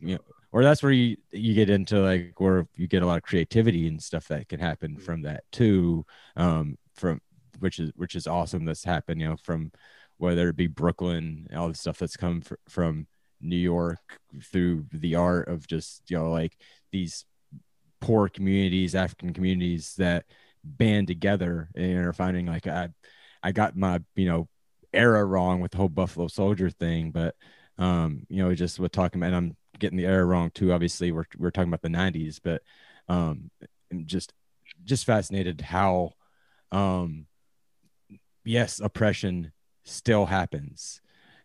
[0.00, 0.20] you know
[0.52, 3.88] or that's where you you get into like where you get a lot of creativity
[3.88, 6.06] and stuff that can happen from that too
[6.36, 7.20] um from
[7.58, 9.72] which is which is awesome that's happened you know from
[10.18, 13.06] whether it be brooklyn all the stuff that's come fr- from
[13.44, 13.98] new york
[14.42, 16.56] through the art of just you know like
[16.92, 17.24] these
[18.00, 20.24] poor communities african communities that
[20.64, 22.88] band together and are finding like i
[23.42, 24.48] i got my you know
[24.92, 27.34] era wrong with the whole buffalo soldier thing but
[27.78, 31.12] um you know just with talking about and i'm getting the era wrong too obviously
[31.12, 32.62] we're, we're talking about the 90s but
[33.08, 33.50] um
[33.90, 34.32] I'm just
[34.84, 36.12] just fascinated how
[36.72, 37.26] um
[38.44, 39.52] yes oppression
[39.84, 41.00] still happens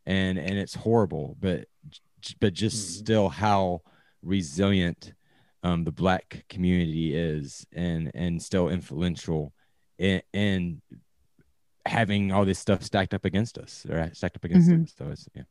[0.06, 1.66] and and it's horrible but
[2.40, 3.00] but just Mhm.
[3.00, 3.82] still how
[4.22, 5.14] resilient
[5.64, 9.54] um the black community is and and still influential
[9.98, 10.82] in, in
[11.86, 14.84] having all this stuff stacked up against us or stacked up against Mhm.
[14.84, 15.44] us so it's yeah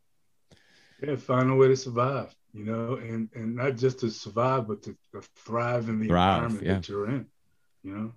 [1.03, 4.83] Yeah, find a way to survive, you know, and and not just to survive, but
[4.83, 6.75] to, to thrive in the Thrive, environment yeah.
[6.75, 7.27] that you're in.
[7.85, 8.12] You know,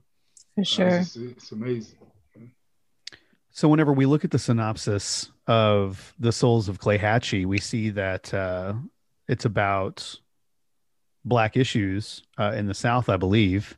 [0.55, 0.87] For Uh, sure.
[1.01, 1.99] it's, it's amazing.
[3.51, 8.33] So whenever we look at the synopsis of the Souls of Waxahachie, we see that
[8.33, 8.73] uh,
[9.27, 10.17] it's about
[11.25, 13.77] black issues uh, in the South, I believe.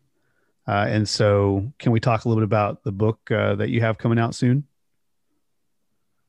[0.68, 3.82] Uh, and so, can we talk a little bit about the book uh, that you
[3.82, 4.66] have coming out soon?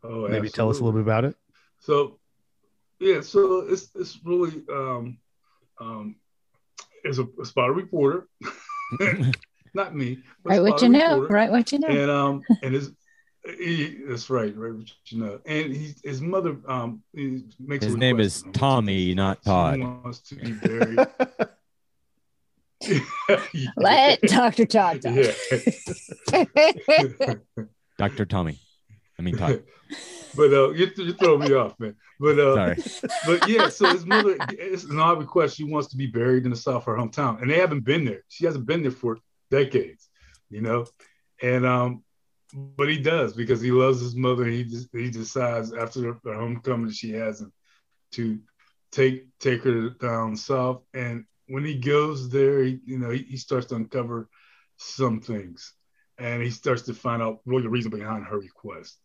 [0.02, 1.36] Oh, Maybe tell us a little bit about it.
[1.80, 2.18] So,
[2.98, 5.18] yeah, so it's it's really um,
[5.80, 6.16] um,
[7.04, 8.28] it's a, it's about a reporter,
[9.74, 10.18] not me.
[10.42, 11.10] but Right what you a know.
[11.20, 11.34] reporter.
[11.34, 11.88] Right what you know.
[11.88, 12.90] and um and his
[13.58, 17.88] he, that's right right what you know and he, his mother um he makes a
[17.88, 18.52] his name is of him.
[18.52, 20.98] tommy not She todd wants to be buried
[23.54, 23.70] Yeah.
[23.76, 24.66] Let Dr.
[24.66, 25.14] Todd talk.
[25.16, 25.32] Yeah.
[27.98, 28.58] dr tommy
[29.18, 29.62] i mean todd
[30.36, 32.76] but uh you, you throw me off man but uh sorry
[33.26, 35.56] but yeah, so his mother, it's an odd request.
[35.56, 38.04] She wants to be buried in the South, of her hometown, and they haven't been
[38.04, 38.22] there.
[38.28, 39.18] She hasn't been there for
[39.50, 40.08] decades,
[40.48, 40.86] you know.
[41.42, 42.03] And um,
[42.54, 44.44] but he does because he loves his mother.
[44.44, 47.52] He he decides after the, the homecoming she has him
[48.12, 48.38] to
[48.92, 50.82] take take her down south.
[50.94, 54.28] And when he goes there, he, you know, he, he starts to uncover
[54.76, 55.74] some things,
[56.18, 58.98] and he starts to find out really the reason behind her request.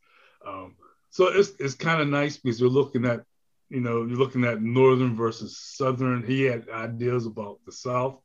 [0.45, 0.75] Um,
[1.09, 3.23] so it's it's kind of nice because you're looking at
[3.69, 6.23] you know, you're looking at northern versus southern.
[6.23, 8.19] He had ideas about the South.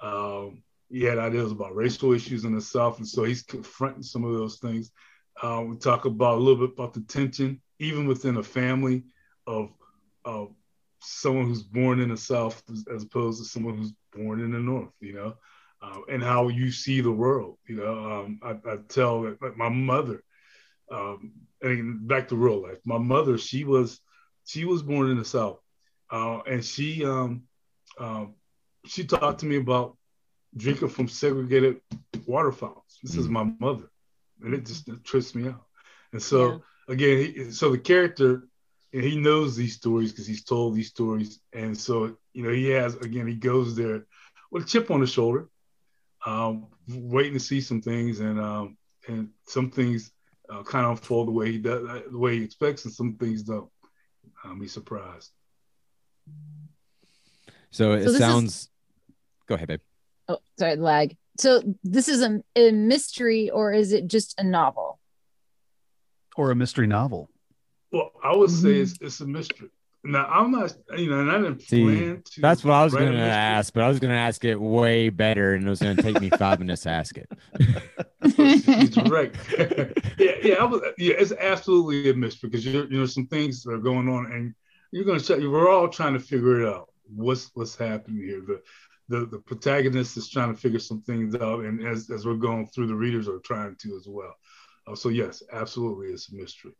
[0.00, 4.24] Um, he had ideas about racial issues in the South, and so he's confronting some
[4.24, 4.92] of those things.
[5.42, 9.04] Uh, we talk about a little bit about the tension, even within a family,
[9.46, 9.70] of
[10.24, 10.52] of
[11.00, 12.62] someone who's born in the South
[12.94, 14.92] as opposed to someone who's born in the North.
[15.00, 15.34] You know,
[15.80, 17.56] uh, and how you see the world.
[17.66, 20.22] You know, um, I, I tell like my mother.
[20.90, 21.32] Um,
[21.62, 22.78] mean, back to real life.
[22.84, 24.00] My mother, she was
[24.44, 25.60] she was born in the South,
[26.10, 27.44] uh, and she um,
[27.98, 28.34] um,
[28.86, 29.96] she talked to me about
[30.56, 31.80] drinking from segregated
[32.26, 32.98] water fountains.
[33.02, 33.90] This is my mother,
[34.42, 35.64] and it just it trips me out.
[36.12, 38.48] And so again, he, so the character
[38.92, 42.68] and he knows these stories because he's told these stories, and so you know he
[42.70, 44.06] has again he goes there
[44.50, 45.48] with a chip on his shoulder,
[46.26, 48.76] um, waiting to see some things, and um,
[49.08, 50.12] and some things
[50.50, 53.42] uh, kind of unfold the way he does, the way he expects, and some things
[53.42, 53.70] don't.
[54.44, 55.30] Um, he's surprised.
[57.70, 58.68] So it So this is- sounds.
[59.46, 59.80] Go ahead, babe.
[60.32, 61.16] Oh, sorry, lag.
[61.38, 64.98] So this is a, a mystery, or is it just a novel?
[66.36, 67.28] Or a mystery novel.
[67.90, 68.82] Well, I would say Mm-hmm.
[68.82, 69.68] it's, it's a mystery.
[70.04, 72.40] Now I'm not, you know, and I didn't See, plan to.
[72.40, 75.10] that's what I was going to ask, but I was going to ask it way
[75.10, 77.28] better, and it was going to take me five minutes to ask it.
[78.34, 79.32] He's right.
[80.18, 81.14] yeah, yeah, I was, yeah.
[81.18, 84.54] It's absolutely a mystery because you you know some things are going on, and
[84.90, 85.38] you're gonna check.
[85.38, 86.90] We're all trying to figure it out.
[87.14, 88.40] What's what's happening here?
[88.40, 88.60] The
[89.12, 92.66] the the protagonist is trying to figure some things out, and as as we're going
[92.66, 94.34] through, the readers are trying to as well.
[94.86, 96.72] Uh, so yes, absolutely, it's a mystery.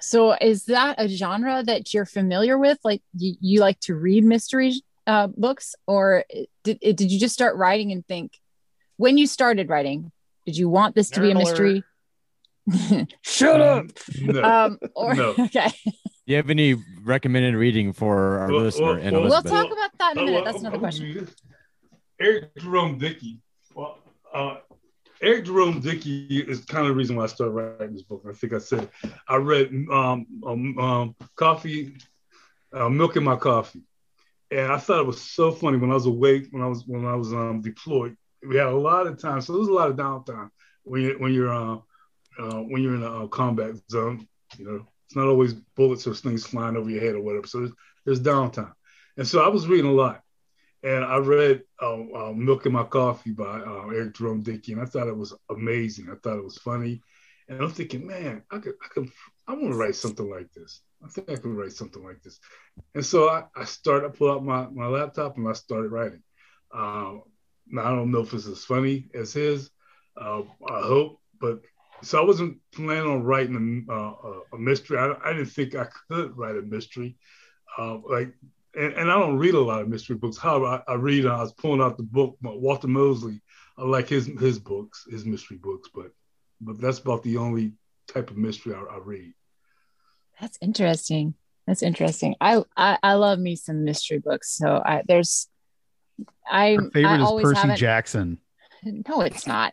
[0.00, 2.78] So is that a genre that you're familiar with?
[2.84, 4.74] Like you, you like to read mystery
[5.06, 6.24] uh, books, or
[6.62, 8.38] did did you just start writing and think
[8.98, 10.12] when you started writing?
[10.44, 11.82] Did you want this to be a mystery?
[13.22, 13.86] Shut up.
[14.20, 15.30] No, Um, or no.
[15.38, 15.92] okay, Do
[16.26, 19.52] you have any recommended reading for our Well, listener well, and well, we'll Elizabeth?
[19.52, 20.44] talk about that in a minute.
[20.44, 21.28] That's another question.
[22.20, 23.40] Eric Jerome Dickey.
[23.74, 23.98] Well,
[24.32, 24.56] uh,
[25.20, 28.24] Eric Jerome Dickey is kind of the reason why I started writing this book.
[28.28, 28.88] I think I said
[29.28, 31.96] I read um, um, um, Coffee,
[32.72, 33.82] uh, Milk in My Coffee,
[34.50, 37.04] and I thought it was so funny when I was awake when I was when
[37.04, 38.16] I was um, deployed.
[38.46, 40.50] We had a lot of time, so there was a lot of downtime
[40.82, 41.78] when you when you're uh,
[42.38, 44.26] uh, when you're in a uh, combat zone.
[44.58, 47.46] You know, it's not always bullets or things flying over your head or whatever.
[47.46, 47.72] So there's,
[48.04, 48.72] there's downtime,
[49.16, 50.20] and so I was reading a lot
[50.82, 54.82] and I read uh, uh, "Milk in My Coffee" by uh, Eric Jerome Dickey, and
[54.82, 56.08] I thought it was amazing.
[56.10, 57.00] I thought it was funny,
[57.48, 59.10] and I'm thinking, man, I could, I could,
[59.48, 60.82] I want to write something like this.
[61.04, 62.38] I think I could write something like this.
[62.94, 66.22] And so I, I started, I pulled out my, my laptop and I started writing.
[66.72, 67.22] Um,
[67.66, 69.70] now I don't know if it's as funny as his.
[70.18, 71.60] Uh, I hope, but
[72.02, 74.98] so I wasn't planning on writing a, uh, a mystery.
[74.98, 77.16] I, I didn't think I could write a mystery.
[77.78, 78.34] Uh, like
[78.76, 80.36] and, and I don't read a lot of mystery books.
[80.36, 81.26] However, I, I read.
[81.26, 83.40] I was pulling out the book, Walter Mosley.
[83.78, 86.10] I like his his books, his mystery books, but
[86.60, 87.72] but that's about the only
[88.08, 89.34] type of mystery I, I read.
[90.40, 91.34] That's interesting.
[91.66, 92.36] That's interesting.
[92.40, 94.56] I, I I love me some mystery books.
[94.56, 95.48] So I there's
[96.48, 97.76] I Her favorite I is always Percy haven't.
[97.76, 98.38] Jackson.
[99.08, 99.72] No, it's not.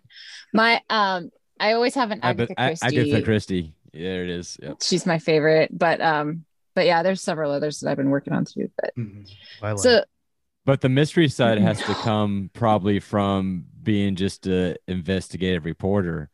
[0.53, 2.99] My um I always have an Agatha, Agatha Christie.
[3.11, 3.73] Agatha Christie.
[3.93, 4.57] Yeah, there it is.
[4.61, 4.77] Yep.
[4.81, 6.43] She's my favorite, but um
[6.73, 8.71] but yeah, there's several others that I've been working on too.
[8.81, 8.93] But
[9.59, 9.79] Twilight.
[9.79, 10.03] so
[10.65, 16.29] But the mystery side has to come probably from being just a investigative reporter.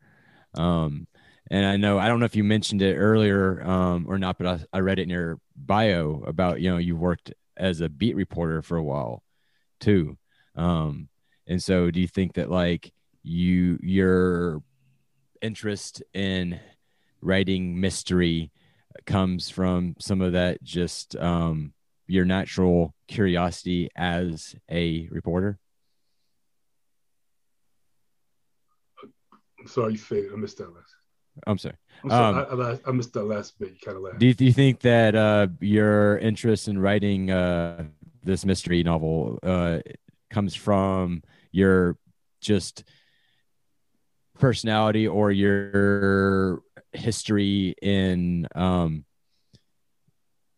[0.54, 1.06] Um,
[1.50, 4.46] and I know I don't know if you mentioned it earlier um, or not, but
[4.46, 8.16] I, I read it in your bio about you know you worked as a beat
[8.16, 9.22] reporter for a while
[9.78, 10.16] too.
[10.56, 11.08] Um,
[11.46, 14.62] and so do you think that like you your
[15.42, 16.60] interest in
[17.20, 18.50] writing mystery
[19.06, 21.72] comes from some of that just um,
[22.06, 25.58] your natural curiosity as a reporter?
[29.60, 30.32] I'm sorry you faded.
[30.32, 30.94] I missed that last.
[31.46, 31.76] I'm sorry.
[32.04, 32.46] I'm sorry.
[32.46, 33.70] Um, I, I, I missed that last bit.
[33.70, 34.18] You kind of laughed.
[34.18, 37.84] Do you, do you think that uh, your interest in writing uh,
[38.22, 39.78] this mystery novel uh,
[40.30, 41.22] comes from
[41.52, 41.96] your
[42.40, 42.84] just
[44.38, 46.62] personality or your
[46.92, 49.04] history in um,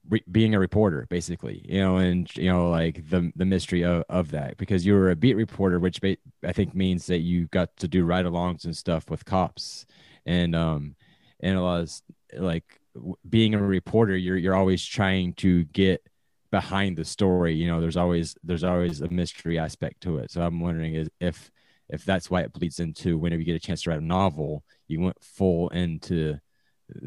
[0.08, 1.64] re- being a reporter, basically?
[1.68, 5.10] You know, and you know, like the the mystery of, of that, because you were
[5.10, 8.76] a beat reporter, which ba- I think means that you got to do ride-alongs and
[8.76, 9.86] stuff with cops,
[10.26, 10.96] and um,
[11.40, 11.90] and a lot of
[12.38, 12.80] like
[13.28, 16.02] being a reporter you're you're always trying to get
[16.50, 20.42] behind the story you know there's always there's always a mystery aspect to it so
[20.42, 21.50] i'm wondering is if
[21.92, 24.64] if that's why it bleeds into whenever you get a chance to write a novel
[24.88, 26.38] you went full into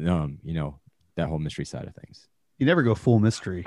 [0.06, 0.80] um you know
[1.16, 2.26] that whole mystery side of things
[2.58, 3.64] You never go full mystery.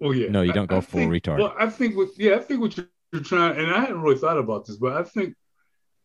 [0.00, 0.30] Well, yeah.
[0.30, 1.38] No, you don't go I full think- retard.
[1.38, 4.18] Well, I think what yeah, I think what you're, you're trying, and I hadn't really
[4.18, 5.34] thought about this, but I think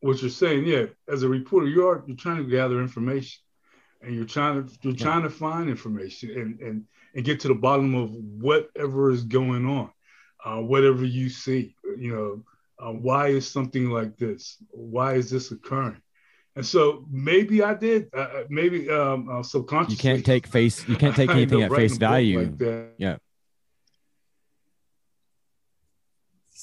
[0.01, 3.39] what you're saying, yeah, as a reporter, you are you're trying to gather information,
[4.01, 6.83] and you're trying to you're trying to find information and and
[7.15, 9.89] and get to the bottom of whatever is going on,
[10.45, 11.75] uh, whatever you see.
[11.97, 12.43] You know,
[12.83, 14.57] uh, why is something like this?
[14.71, 16.01] Why is this occurring?
[16.55, 19.95] And so maybe I did, uh, uh, maybe um, uh, subconsciously.
[19.95, 23.17] you can't take face you can't take anything at face value like yeah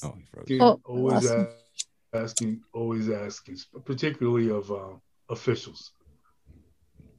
[0.03, 0.43] oh he froze.
[0.43, 1.47] asking, Oh, always awesome.
[2.13, 4.95] a- asking, always asking, particularly of uh,
[5.29, 5.91] officials.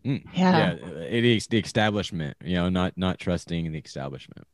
[0.05, 0.75] Mm, Yeah.
[0.75, 0.89] yeah,
[1.19, 2.37] it is the establishment.
[2.45, 4.47] You know, not not trusting the establishment.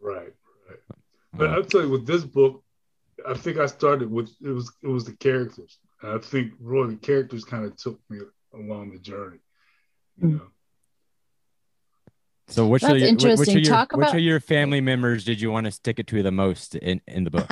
[0.00, 0.32] Right,
[0.68, 0.80] right.
[1.32, 2.64] But Uh, I'll tell you, with this book,
[3.26, 5.78] I think I started with it was it was the characters.
[6.02, 8.20] And I think really the characters kind of took me
[8.54, 9.38] along the journey.
[10.20, 10.36] You hmm.
[10.36, 10.42] know,
[12.48, 13.56] so which That's of your, which- which interesting.
[13.56, 16.06] of your, Talk which about- of your family members did you want to stick it
[16.08, 17.50] to the most in in the book?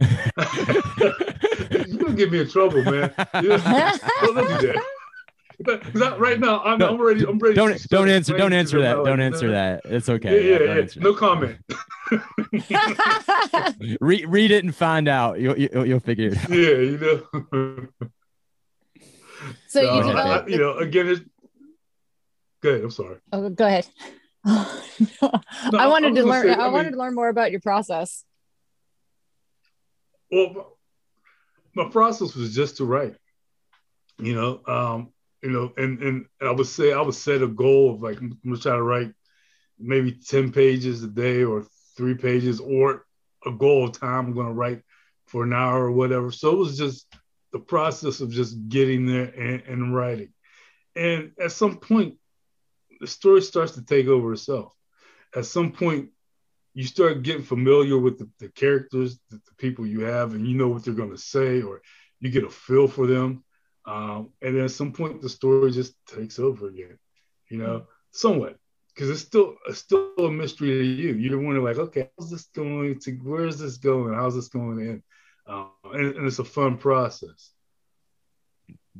[0.00, 3.12] you're gonna get me in trouble, man.
[3.42, 4.84] You know, don't do that.
[5.64, 7.24] 'Cause I- right now, I'm, I'm ready.
[7.26, 7.54] I'm ready.
[7.54, 10.68] don't don't answer don't answer that how, don't answer no, that it's okay yeah, don't
[10.96, 11.02] yeah.
[11.02, 11.18] No that.
[11.18, 11.58] comment.
[14.00, 17.86] read read it and find out you'll you'll, you'll figure it out yeah, you know.
[19.68, 21.20] So No, you I- I- you know, again, it's
[22.62, 22.82] good.
[22.84, 23.18] I'm sorry.
[23.32, 23.86] oh, go ahead.
[24.44, 24.82] I
[25.74, 26.42] I wanted was to learn.
[26.46, 28.24] say, I, I wanted to learn more about your process.
[30.30, 30.78] Well,
[31.74, 33.14] my process was just to write,
[34.18, 37.94] you know, um, you know, and and I would say I would set a goal
[37.94, 39.12] of like I'm gonna try to write
[39.78, 41.66] maybe ten pages a day or
[41.96, 43.06] three pages or
[43.46, 44.82] a goal of time I'm gonna write
[45.26, 46.30] for an hour or whatever.
[46.30, 47.06] So it was just
[47.52, 50.32] the process of just getting there and, and writing,
[50.94, 52.16] and at some point,
[53.00, 54.72] the story starts to take over itself.
[55.34, 56.10] At some point,
[56.74, 60.56] you start getting familiar with the, the characters, the, the people you have, and you
[60.56, 61.82] know what they're going to say, or
[62.20, 63.42] you get a feel for them.
[63.86, 66.98] Um, and then at some point, the story just takes over again,
[67.48, 68.56] you know, somewhat,
[68.94, 71.14] because it's still it's still a mystery to you.
[71.14, 73.12] You're wondering, like, okay, how's this going to?
[73.22, 74.14] Where is this going?
[74.14, 75.02] How's this going to end?
[75.46, 77.50] Um, and, and it's a fun process.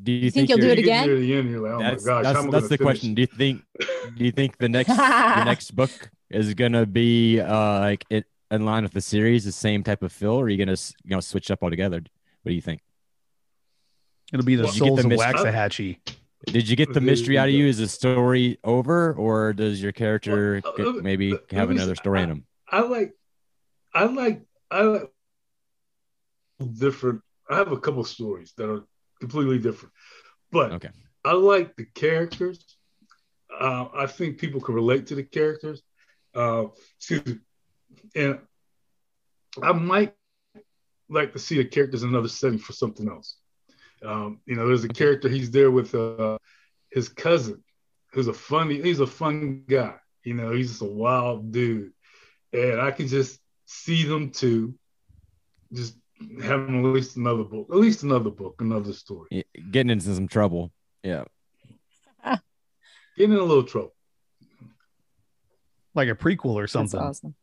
[0.03, 1.09] do you, You think think, you'll do it You again?
[1.09, 2.87] the end, you're like, oh that's my gosh, that's, how am I that's the finish?
[2.87, 3.63] question do you think
[4.17, 8.65] do you think the next the next book is gonna be uh like it in
[8.65, 11.21] line with the series the same type of feel or are you gonna you know
[11.21, 11.99] switch up altogether
[12.43, 12.81] what do you think
[14.33, 15.99] It'll be the Well, you get souls the of mystery- Waxahachie.
[16.47, 19.93] did you get the mystery out of you is the story over or does your
[19.93, 23.13] character Well, uh, get- maybe let have me another s- story in him I like,
[23.93, 25.13] I like, I like
[26.79, 27.23] different.
[27.49, 28.85] I have a couple stories that are
[29.21, 29.93] completely different,
[30.53, 30.91] but okay
[31.25, 32.65] I like the characters.
[33.53, 35.83] Uh, I think people can relate to the characters.
[36.35, 36.67] Uh,
[36.97, 37.39] excuse me.
[38.15, 38.39] and
[39.63, 40.15] I might
[41.09, 43.37] like to see the characters in another setting for something else.
[44.05, 46.39] Um, you know, there's a character he's there with uh,
[46.91, 47.63] his cousin,
[48.13, 48.81] who's a funny.
[48.81, 49.95] He's a fun guy.
[50.25, 51.93] You know, he's just a wild dude,
[52.53, 54.75] and I can just see them two,
[55.73, 55.97] just
[56.43, 59.29] having at least another book, at least another book, another story.
[59.31, 60.71] Yeah, getting into some trouble
[61.03, 61.25] yeah
[63.17, 63.95] Getting in a little trouble.
[65.95, 67.01] like a prequel or That's something.
[67.01, 67.35] awesome.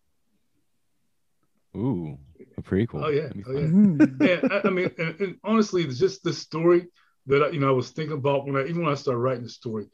[1.75, 2.19] ooh
[2.57, 3.69] a prequel Oh yeah, oh, yeah.
[4.27, 6.87] yeah, I, I mean, and, and honestly, it's just the story
[7.27, 9.43] that I, you know I was thinking about when I even when I started writing
[9.43, 9.87] the story.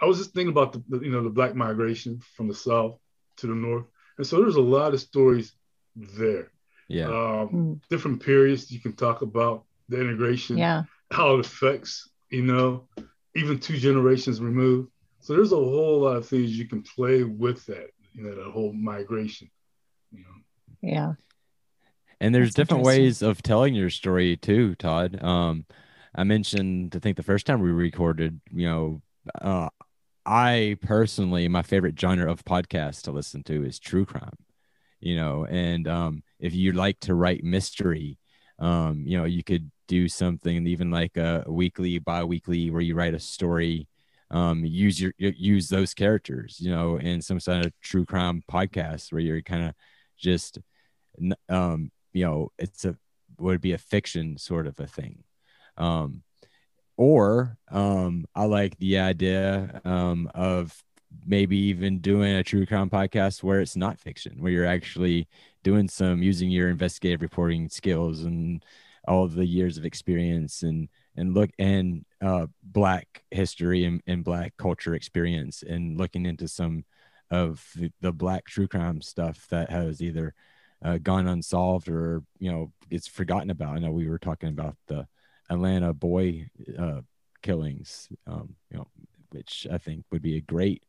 [0.00, 2.98] I was just thinking about the, the you know the black migration from the south
[3.38, 3.84] to the north,
[4.18, 5.52] and so there's a lot of stories
[5.96, 6.50] there.
[6.88, 7.80] yeah Um, Mm.
[7.90, 10.84] different periods you can talk about the integration, Yeah.
[11.10, 12.88] how it affects, you know,
[13.34, 14.88] even two generations removed.
[15.20, 18.50] So there's a whole lot of things you can play with that, you know, that
[18.52, 19.50] whole migration.
[20.12, 20.36] You know.
[20.82, 21.12] Yeah.
[22.20, 25.22] And there's That's different ways of telling your story too todd.
[25.22, 25.64] Um
[26.14, 29.02] i mentioned i think the first time we recorded you know
[29.40, 29.68] uh
[30.26, 34.36] i personally my favorite genre of podcast to listen to is true crime
[35.00, 38.18] you know and um if you like to write mystery
[38.58, 43.14] um you know you could do something even like a weekly bi-weekly where you write
[43.14, 43.86] a story
[44.30, 49.12] um use your use those characters you know in some sort of true crime podcast
[49.12, 49.74] where you're kind of
[50.18, 50.58] just
[51.48, 52.96] um you know it's a
[53.38, 55.24] would be a fiction sort of a thing.
[55.76, 56.22] Um
[57.00, 60.84] or um i like the idea um of
[61.24, 65.26] maybe even doing a true crime podcast where it's not fiction where you're actually
[65.62, 68.62] doing some using your investigative reporting skills and
[69.08, 74.52] all the years of experience and and look and uh black history and, and black
[74.58, 76.84] culture experience and looking into some
[77.30, 80.34] of the, the black true crime stuff that has either
[80.84, 83.76] uh, gone unsolved or you know it's forgotten about.
[83.76, 85.06] I know we were talking about the
[85.48, 87.00] Atlanta boy uh,
[87.42, 88.88] killings, um, you know,
[89.30, 90.84] which I think would be a great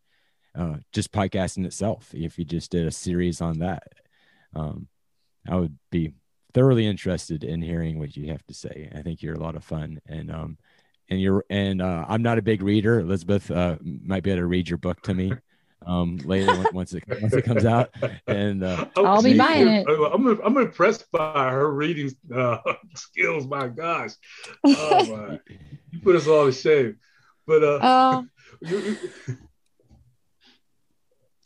[0.55, 3.83] uh, just podcast in itself if you just did a series on that.
[4.55, 4.87] Um,
[5.49, 6.13] I would be
[6.53, 8.91] thoroughly interested in hearing what you have to say.
[8.93, 10.57] I think you're a lot of fun and um
[11.09, 12.99] and you're and uh, I'm not a big reader.
[12.99, 15.33] Elizabeth uh, might be able to read your book to me
[15.85, 17.89] um later once it once it comes out
[18.27, 19.87] and uh, I'll be buying it.
[19.89, 22.57] I'm, I'm impressed by her reading uh,
[22.95, 23.47] skills.
[23.47, 24.11] My gosh,
[24.63, 25.39] oh my,
[25.91, 26.97] you put us all to shame.
[27.47, 28.25] but uh, Oh,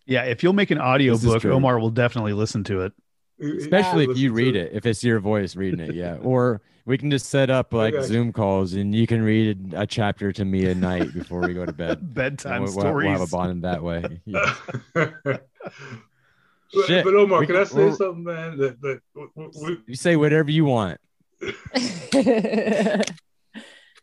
[0.08, 1.44] Yeah, if you'll make an audio book.
[1.46, 2.94] Omar will definitely listen to it.
[3.40, 7.10] Especially if you read it if it's your voice reading it yeah or we can
[7.12, 8.08] just set up like got you.
[8.08, 11.66] zoom calls and you can read a chapter to me at night before we go
[11.66, 13.32] to bed Bedtime we'll, we'll- we'll have a stories.
[13.32, 14.56] bond that way yeah.
[14.94, 17.04] but, Shit.
[17.06, 18.58] but Omar, We can I say something, man?
[18.58, 21.00] That that we, we, you say whatever you want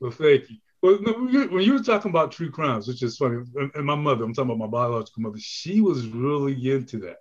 [0.01, 0.57] Well, thank you.
[0.83, 4.25] Well, when you- were talking about true crimes, which is funny, and, and my mother,
[4.25, 7.19] I'm talking about my biological mother, she was really into that.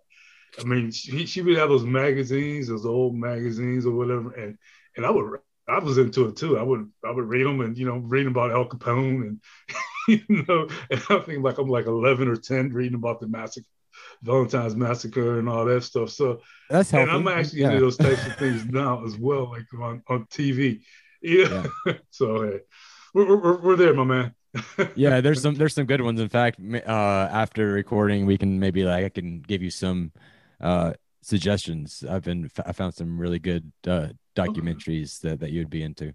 [0.59, 4.57] I mean, she, she would have those magazines, those old magazines or whatever, and
[4.97, 6.57] and I would, I was into it too.
[6.57, 9.41] I would, I would read them and you know, reading about Al Capone and
[10.07, 13.67] you know, and I think like I'm like 11 or 10 reading about the massacre,
[14.21, 16.09] Valentine's massacre and all that stuff.
[16.09, 17.69] So that's and I'm actually yeah.
[17.69, 20.81] into those types of things now as well, like on, on TV.
[21.21, 21.65] Yeah.
[22.09, 22.59] so hey,
[23.13, 24.35] we're, we're, we're there, my man.
[24.95, 28.83] yeah there's some there's some good ones in fact uh after recording we can maybe
[28.83, 30.11] like i can give you some
[30.61, 35.83] uh suggestions i've been i found some really good uh documentaries that, that you'd be
[35.83, 36.13] into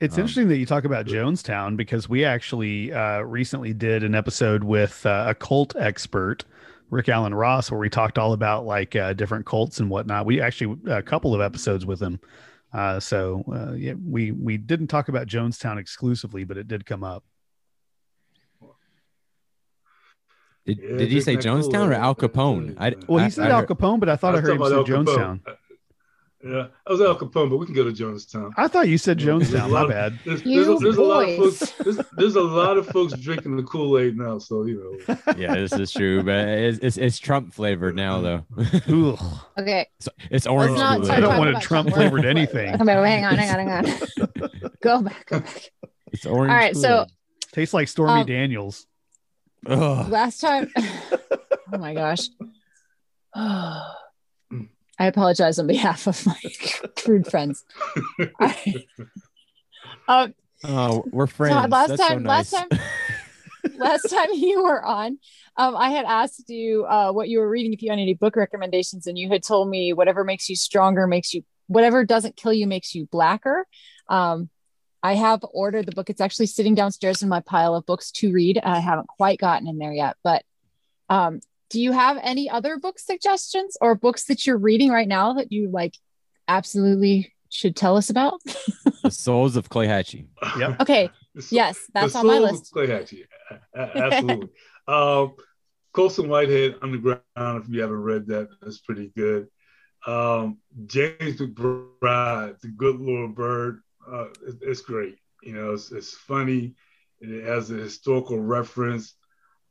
[0.00, 4.14] It's Um, interesting that you talk about Jonestown because we actually uh, recently did an
[4.14, 6.44] episode with uh, a cult expert,
[6.90, 10.26] Rick Alan Ross, where we talked all about like uh, different cults and whatnot.
[10.26, 12.20] We actually a couple of episodes with him.
[12.72, 17.02] Uh, so uh, yeah, we we didn't talk about Jonestown exclusively, but it did come
[17.02, 17.24] up.
[20.66, 23.06] Did, Yeah, did you say drinking that jonestown or al capone I i tell you,
[23.08, 24.86] Well, I- he said I Al Capone, but I thought I, was heard him talking
[24.86, 25.40] say Al Jonestown.
[25.40, 25.56] Capone.
[26.44, 28.52] Yeah, I was Al Capone, but we can go to Jonestown.
[28.56, 29.70] I thought you said Jonestown.
[29.70, 30.18] My bad.
[30.24, 31.70] There's, there's, a, there's a lot of folks.
[31.72, 35.16] There's, there's a lot of folks drinking the Kool Aid now, so you know.
[35.36, 38.44] yeah this is true but it's it's, it's trump flavored now though
[39.58, 39.86] okay.
[39.98, 41.94] So it's orange not I don't want a Trump Trump.
[41.94, 42.74] flavored anything.
[42.80, 43.86] Okay, wait, hang on, hang on, hang
[44.30, 44.70] on.
[44.82, 45.70] go back, go back.
[46.12, 47.08] it's orange All right, so Kool-Aid.
[47.52, 48.86] Tastes like Stormy Um, Daniels.
[49.66, 50.08] Ugh.
[50.08, 50.70] last time
[51.72, 52.28] oh my gosh.
[54.98, 56.40] I apologize on behalf of my
[56.96, 57.64] crude friends.
[58.40, 58.86] I-
[60.08, 60.34] um,
[60.64, 61.54] oh we're friends.
[61.54, 62.68] Todd, last That's so time last time
[63.78, 65.18] last time you were on
[65.56, 68.36] um, i had asked you uh, what you were reading if you had any book
[68.36, 72.52] recommendations and you had told me whatever makes you stronger makes you whatever doesn't kill
[72.52, 73.66] you makes you blacker.
[74.08, 74.50] Um,
[75.02, 78.32] i have ordered the book it's actually sitting downstairs in my pile of books to
[78.32, 80.42] read i haven't quite gotten in there yet but
[81.08, 81.40] um,
[81.70, 85.52] do you have any other book suggestions or books that you're reading right now that
[85.52, 85.94] you like
[86.48, 88.40] absolutely should tell us about
[89.02, 90.26] the souls of Clayhatchee
[90.58, 90.80] Yep.
[90.80, 93.24] okay The yes that's the on my Souls of list Clayhatchee.
[93.50, 94.48] A- a- Absolutely.
[94.88, 95.34] um,
[95.92, 97.22] Colson Whitehead Underground.
[97.36, 99.48] If you haven't read that, that's pretty good.
[100.06, 103.80] Um, James McBride, The Good Lord Bird.
[104.10, 105.18] Uh, it- it's great.
[105.42, 106.74] You know, it's, it's funny.
[107.20, 109.14] It has a historical reference.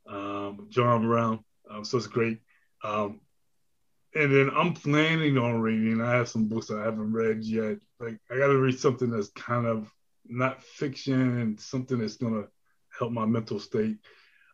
[0.07, 1.43] Um, John Brown.
[1.69, 2.39] Um, so it's great.
[2.83, 3.21] Um,
[4.13, 6.01] and then I'm planning on reading.
[6.01, 7.77] I have some books I haven't read yet.
[7.99, 9.91] Like I got to read something that's kind of
[10.25, 12.45] not fiction and something that's gonna
[12.97, 13.97] help my mental state.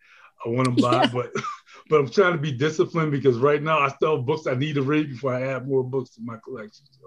[0.45, 1.07] I want to buy, Yeah.
[1.07, 1.31] but
[1.89, 4.75] but I'm trying to be disciplined because right now I still have books I need
[4.75, 6.87] to read before I add more books to my collection.
[6.91, 7.07] So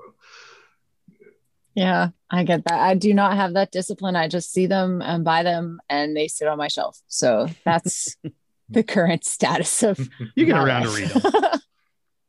[1.75, 2.79] Yeah, I get that.
[2.79, 4.15] I do not have that discipline.
[4.15, 6.97] I just see them and buy them and they sit on my shelf.
[7.07, 8.15] So that's
[8.69, 9.99] the current status of
[10.35, 11.31] You get my around to read them.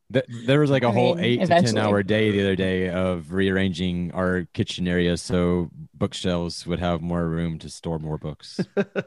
[0.09, 2.89] There was like a I whole mean, eight to ten hour day the other day
[2.89, 8.61] of rearranging our kitchen area so bookshelves would have more room to store more books.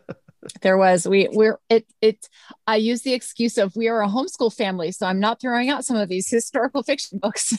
[0.63, 2.29] there was we we're it it
[2.67, 5.87] I use the excuse of we are a homeschool family, so I'm not throwing out
[5.87, 7.55] some of these historical fiction books.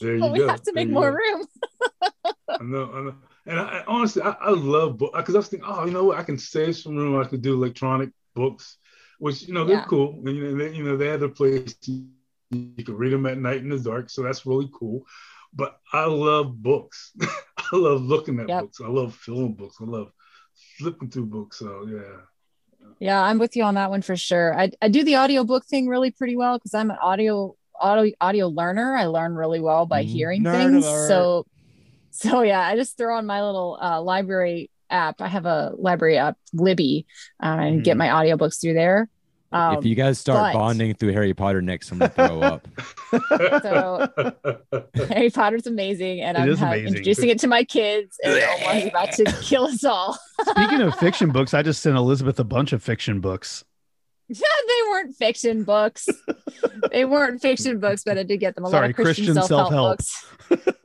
[0.00, 0.48] There but we go.
[0.48, 1.16] have to make more go.
[1.16, 1.46] room.
[2.60, 3.14] I know, I know.
[3.46, 6.04] And I, I honestly, I, I love books because I was thinking, oh, you know
[6.04, 6.18] what?
[6.18, 7.20] I can save some room.
[7.20, 8.78] I could do electronic books,
[9.18, 9.84] which you know they're Yeah.
[9.86, 10.22] cool.
[10.24, 12.06] And, you know, they, you know, they have a place you,
[12.50, 15.04] you can read them at night in the dark, so that's really cool.
[15.52, 17.12] But I love books.
[17.72, 18.60] I love looking at Yep.
[18.60, 18.80] books.
[18.80, 19.76] I love filling books.
[19.80, 20.12] I love
[20.78, 21.58] flipping through books.
[21.58, 22.20] So yeah,
[23.00, 24.58] Yeah, I'm with you on that one for sure.
[24.58, 28.48] I, I do the audiobook thing really pretty well because I'm an audio audio audio
[28.48, 28.96] learner.
[28.96, 30.86] I learn really well by Mm, hearing nerd things.
[30.86, 31.08] alert.
[31.08, 31.46] So
[32.10, 35.20] so yeah, I just throw on my little uh, library app.
[35.20, 37.06] I have a library app, Libby,
[37.40, 37.82] um, and Mm-hmm.
[37.82, 39.08] get my audiobooks through there.
[39.52, 42.66] Um, if you guys start but- bonding through Harry Potter next, I'm gonna throw up.
[43.62, 44.08] So
[45.08, 46.88] Harry Potter's amazing, and It I'm ha- amazing.
[46.88, 50.18] introducing it to my kids, and Omar's about to kill us all.
[50.50, 53.64] Speaking of fiction books, I just sent Elizabeth a bunch of fiction books.
[54.28, 56.08] Yeah, they weren't fiction books.
[56.90, 60.00] they weren't fiction books, but I did get them a lot of Christian, Christian self-help,
[60.00, 60.64] self-help.
[60.64, 60.74] books.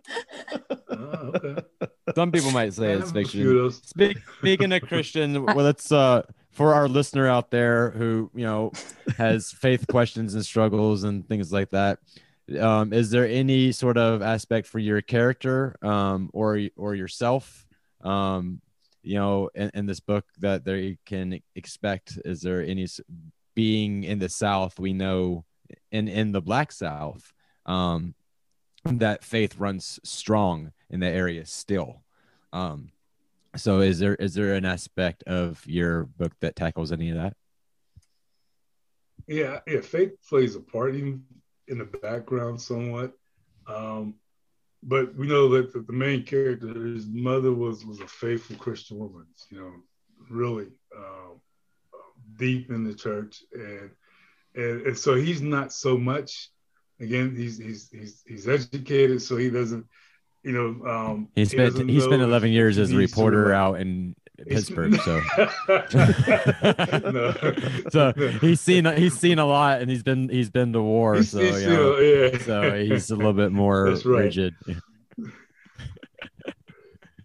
[0.90, 1.62] Oh, okay.
[2.16, 3.84] Some people might say it's have a few fiction.
[3.88, 8.72] Speak, speaking of Christian, well, let's uh for our listener out there who you know
[9.18, 12.00] has faith questions and struggles and things like that.
[12.60, 17.68] Um, is there any sort of aspect for your character um, or or yourself,
[18.02, 18.62] um,
[19.02, 22.20] you know, in, in this book that they can expect?
[22.26, 22.88] Is there any
[23.56, 24.80] being in the South?
[24.80, 25.46] We know
[25.92, 27.32] in in the Black South
[27.66, 28.16] um,
[28.86, 32.04] that faith runs strong in the area still.
[32.52, 32.92] Um,
[33.56, 37.34] so is there is there an aspect of your book that tackles any of that?
[39.28, 41.24] Yeah, yeah, faith plays a part even
[41.68, 43.14] in the background somewhat.
[43.68, 44.16] Um,
[44.84, 49.26] but we know that the, main character, his mother was was a faithful Christian woman,
[49.52, 49.74] you know,
[50.30, 51.42] really um,
[52.38, 53.92] deep in the church, and,
[54.56, 56.50] and and so he's not so much.
[57.00, 59.86] Again, he's he's he's he's educated, so he doesn't,
[60.44, 60.90] you know.
[60.90, 64.16] Um, He spent doesn't he spent 11 years as a reporter out in
[64.50, 65.22] Pittsburgh, so
[67.12, 67.34] No.
[67.90, 71.30] so he's seen he's seen a lot, and he's been he's been to war, He's-
[71.30, 72.38] so he's you know, yeah.
[72.40, 74.06] so he's a little bit more right.
[74.06, 74.56] rigid.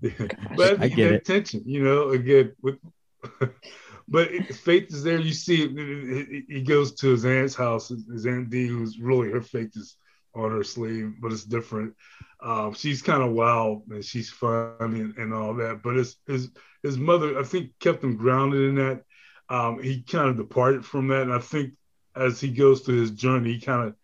[0.57, 1.55] but I get it.
[1.64, 2.77] you know, again with
[4.09, 5.18] but it, faith is there.
[5.18, 7.89] You see, he goes to his aunt's house.
[7.89, 9.97] His aunt D, who's really her faith is
[10.35, 11.95] on her sleeve, but it's different.
[12.43, 15.81] Um, she's kind of wild and she's fun and, and all that.
[15.83, 16.51] But it's, his
[16.85, 19.03] his mother, I think, kept him grounded in that.
[19.49, 21.72] Um, he kind of departed from that, and I think
[22.14, 23.95] as he goes through his journey, he kind of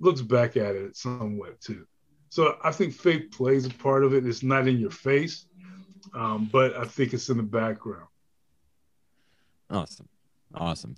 [0.00, 1.86] looks back at it somewhat too.
[2.30, 4.26] So I think faith plays a part of it.
[4.26, 5.46] It's not in your face,
[6.14, 8.06] um, but I think it's in the background.
[9.68, 10.08] Awesome.
[10.54, 10.96] Awesome.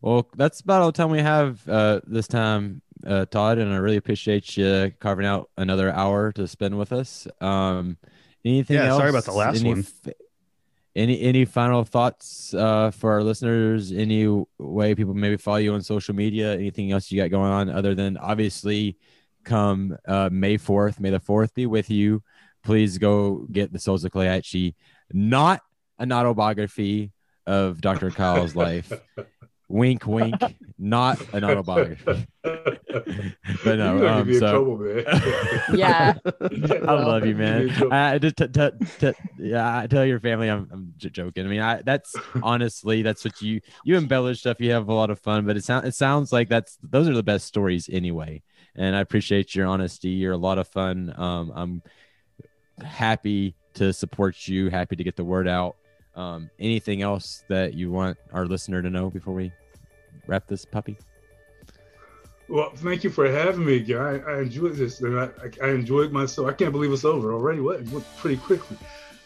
[0.00, 3.76] Well, that's about all the time we have uh, this time, uh, Todd, and I
[3.76, 7.26] really appreciate you carving out another hour to spend with us.
[7.40, 7.96] Um,
[8.44, 8.98] anything Yeah, else?
[8.98, 9.78] sorry about the last Any one.
[9.80, 10.14] f-
[10.96, 13.90] Any any final thoughts uh, for our listeners?
[13.90, 14.26] Any
[14.58, 16.54] way people maybe follow you on social media?
[16.54, 18.96] Anything else you got going on other than obviously
[19.44, 21.00] come uh, May fourth?
[21.00, 22.22] May the fourth be with you.
[22.62, 24.74] Please go get the Souls of Clayhatchee,
[25.12, 25.60] not
[25.98, 27.12] an autobiography
[27.46, 28.10] of Dr.
[28.10, 28.92] Kyle's life.
[29.68, 30.34] wink, wink.
[30.78, 32.26] Not an autobiography.
[32.42, 35.76] but no, You're um, get me in so trouble.
[35.78, 36.14] Yeah.
[36.24, 37.68] I love you, man.
[37.68, 37.92] get in.
[37.92, 41.46] I just t- t- t- yeah, I tell your family I'm, I'm j- joking.
[41.46, 44.60] I mean, I that's honestly that's what you you embellish stuff.
[44.60, 47.14] You have a lot of fun, but it sounds it sounds like that's those are
[47.14, 48.42] the best stories anyway.
[48.76, 50.10] And I appreciate your honesty.
[50.10, 51.14] You're a lot of fun.
[51.16, 51.82] Um, I'm
[52.84, 54.68] happy to support you.
[54.68, 55.76] Happy to get the word out.
[56.16, 59.52] Um, anything else that you want our listener to know before we
[60.26, 60.96] wrap this puppy?
[62.48, 63.98] Well, thank you for having me again.
[64.00, 66.46] I, I enjoyed this, and I, I, I enjoyed myself.
[66.46, 67.60] I can't believe it's over already.
[67.60, 67.80] What?
[67.80, 68.76] It went pretty quickly.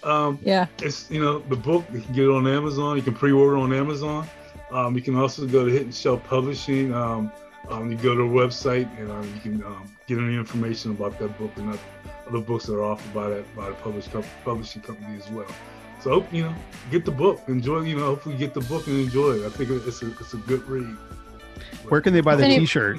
[0.05, 0.67] Um, Yeah.
[0.81, 1.85] It's you know the book.
[1.93, 2.97] You can get it on Amazon.
[2.97, 4.27] You can pre-order on Amazon.
[4.71, 6.95] Um, you can also go to Hidden Shelf Publishing.
[6.95, 7.33] Um,
[7.69, 11.19] um, you go to our website and um, you can um, get any information about
[11.19, 11.79] that book and other,
[12.29, 15.47] other books that are offered by that by the publish, co- publishing company as well.
[16.01, 16.55] So you know
[16.91, 17.81] get the book, enjoy.
[17.83, 19.47] You know, hopefully get the book and enjoy it.
[19.47, 20.97] I think it's a it's a good read.
[21.89, 22.99] Where can they buy the Any- T-shirt?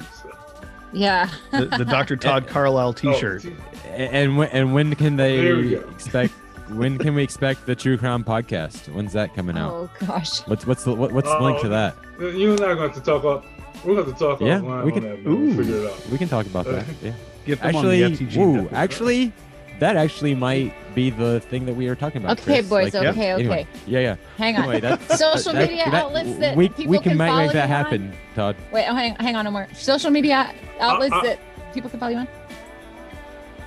[0.92, 1.30] Yeah.
[1.52, 2.16] The, the Dr.
[2.16, 3.46] Todd Carlisle oh, T-shirt.
[3.46, 6.32] Oh, And, and when and when can they we expect?
[6.70, 8.92] When can we expect the True Crime podcast?
[8.92, 9.72] When's that coming out?
[9.72, 10.40] Oh gosh.
[10.46, 11.96] What's what's the what, what's the link to Oh, that?
[12.20, 13.44] You and I are going to talk off.
[13.84, 15.24] We're going to talk Yeah, we can- that.
[15.24, 15.24] Man.
[15.24, 15.56] We'll ooh.
[15.56, 16.06] figure it out.
[16.08, 16.84] We can talk about that.
[17.02, 17.12] Yeah.
[17.46, 18.36] Get them Actually, on the FTG.
[18.36, 19.32] woo, actually,
[19.80, 22.38] that actually might be the thing that we are talking about.
[22.38, 22.68] Okay, Chris.
[22.68, 23.66] boys, Like, okay, anyway, okay.
[23.86, 24.16] yeah, yeah.
[24.36, 24.62] Hang on.
[24.62, 27.42] Anyway, that's, Social that- media that- outlets that we people we can, can make, follow
[27.44, 27.84] make that you on?
[27.84, 28.56] happen, Todd.
[28.72, 29.66] Wait, oh, hang, hang on, no more.
[29.74, 31.38] Social media outlets uh, that
[31.74, 32.28] people can follow you on.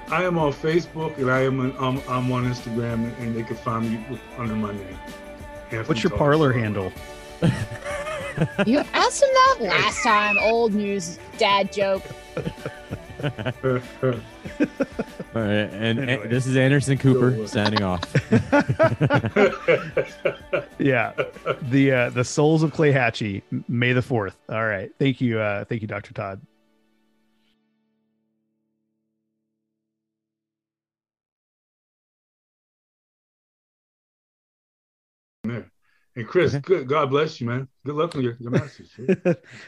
[0.09, 3.55] I am on Facebook and I am on, I'm, I'm on Instagram and they can
[3.55, 4.97] find me under my name.
[5.71, 6.19] Anthony What's your Todd.
[6.19, 6.91] Parler handle?
[8.65, 10.37] You asked him that last time.
[10.41, 12.03] Old news, dad joke.
[13.23, 13.31] All
[15.41, 16.27] right, and, and Anyway.
[16.27, 17.45] this is Anderson Cooper Go.
[17.45, 18.01] signing off.
[20.79, 21.13] Yeah,
[21.63, 24.35] the uh, the Souls of Clayhatchee, May the fourth.
[24.49, 26.13] All right, thank you, uh, thank you, Dr.
[26.13, 26.41] Todd.
[35.43, 35.69] there.
[36.15, 37.67] And Chris, good God bless you, man.
[37.85, 38.89] Good luck on your, your masters.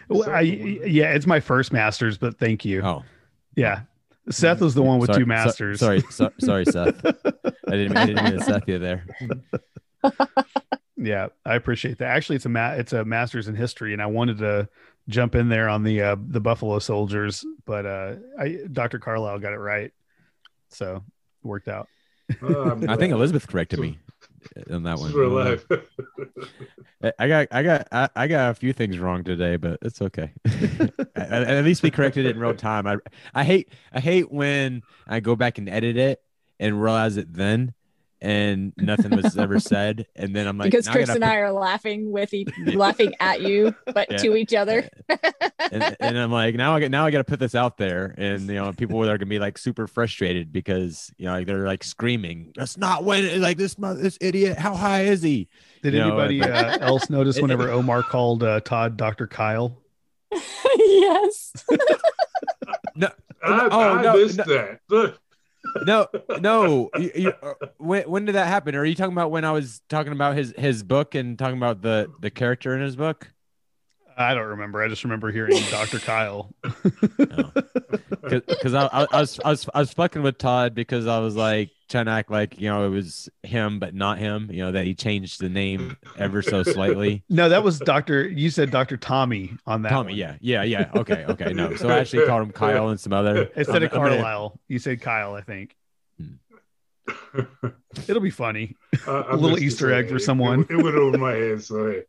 [0.09, 2.81] well, I, yeah, it's my first masters, but thank you.
[2.83, 3.03] Oh,
[3.55, 3.81] yeah.
[4.29, 5.79] Seth was the one with Sorry- two so- masters.
[5.79, 7.05] sorry, so- sorry, Seth.
[7.05, 9.05] I didn't, I didn't mean to Seth you there.
[10.97, 12.07] yeah, I appreciate that.
[12.15, 14.69] Actually, it's a ma- it's a masters in history, and I wanted to
[15.09, 18.99] jump in there on the uh, the Buffalo Soldiers, but uh, I Dr.
[18.99, 19.91] Carlisle got it right,
[20.69, 21.87] so it worked out.
[22.41, 23.99] I think Elizabeth corrected me
[24.71, 25.11] on that one.
[27.03, 30.01] I- I got, I got, I, I got a few things wrong today, but it's
[30.01, 30.31] okay.
[31.15, 32.87] at, at least we corrected it in real time.
[32.87, 32.97] I,
[33.33, 36.21] I hate, I hate when I go back and edit it
[36.59, 37.73] and realize it then,
[38.21, 41.51] and nothing was ever said, and then I'm like, because Chris gotta and I are
[41.51, 44.17] laughing with e- laughing at you, but Yeah.
[44.17, 44.87] to each other.
[45.71, 48.15] and, and I'm like, now I get now I got to put this out there,
[48.17, 51.65] and you know, people are gonna be like super frustrated because you know like, they're
[51.67, 54.57] like screaming, "That's not when like this this idiot.
[54.57, 55.47] How high is he?"
[55.83, 59.27] Did You anybody and- uh, else notice whenever Omar called uh, Todd Dr.
[59.27, 59.77] Kyle?
[60.75, 61.53] yes.
[62.95, 63.07] no,
[63.43, 64.43] I, oh, I no, missed no.
[64.45, 64.79] that.
[65.81, 66.07] No,
[66.37, 66.89] no.
[66.95, 68.75] You, you, uh, when when did that happen?
[68.75, 71.81] Are you talking about when I was talking about his his book and talking about
[71.81, 73.31] the the character in his book?
[74.17, 74.81] I don't remember.
[74.81, 75.99] I just remember hearing Dr.
[75.99, 76.53] Kyle.
[78.21, 81.35] Because I, I, I was I was I was fucking with Todd because I was
[81.35, 84.49] like trying to act like you know it was him but not him.
[84.51, 87.23] You know that he changed the name ever so slightly.
[87.29, 88.27] No, that was Dr.
[88.27, 88.97] You said Dr.
[88.97, 89.89] Tommy on that.
[89.89, 90.17] Tommy, one.
[90.17, 90.89] yeah, yeah, yeah.
[90.95, 91.53] Okay, okay.
[91.53, 94.15] No, so I actually called him Kyle and some other Instead of I'm- I'm gonna-
[94.21, 95.75] Carlisle, you said Kyle, I think.
[98.07, 98.75] It'll be funny.
[99.07, 100.61] A little Easter egg for someone.
[100.61, 102.03] It, it went over my head, so hey.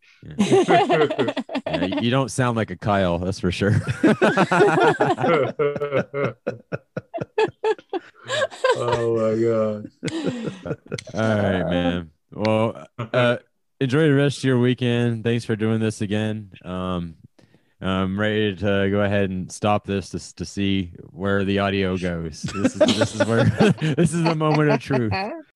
[1.67, 3.73] Yeah, you- you don't sound like a Kyle, that's for sure.
[8.77, 9.91] oh my god.
[11.15, 12.11] All right, man.
[12.33, 13.37] Well, uh,
[13.81, 15.25] enjoy the rest of your weekend.
[15.25, 16.53] Thanks for doing this again.
[16.65, 17.17] Um,
[17.81, 22.43] I'm ready to go ahead and stop this to, to see where the audio goes.
[22.43, 23.45] This is this is where
[23.81, 25.13] this is the moment of truth.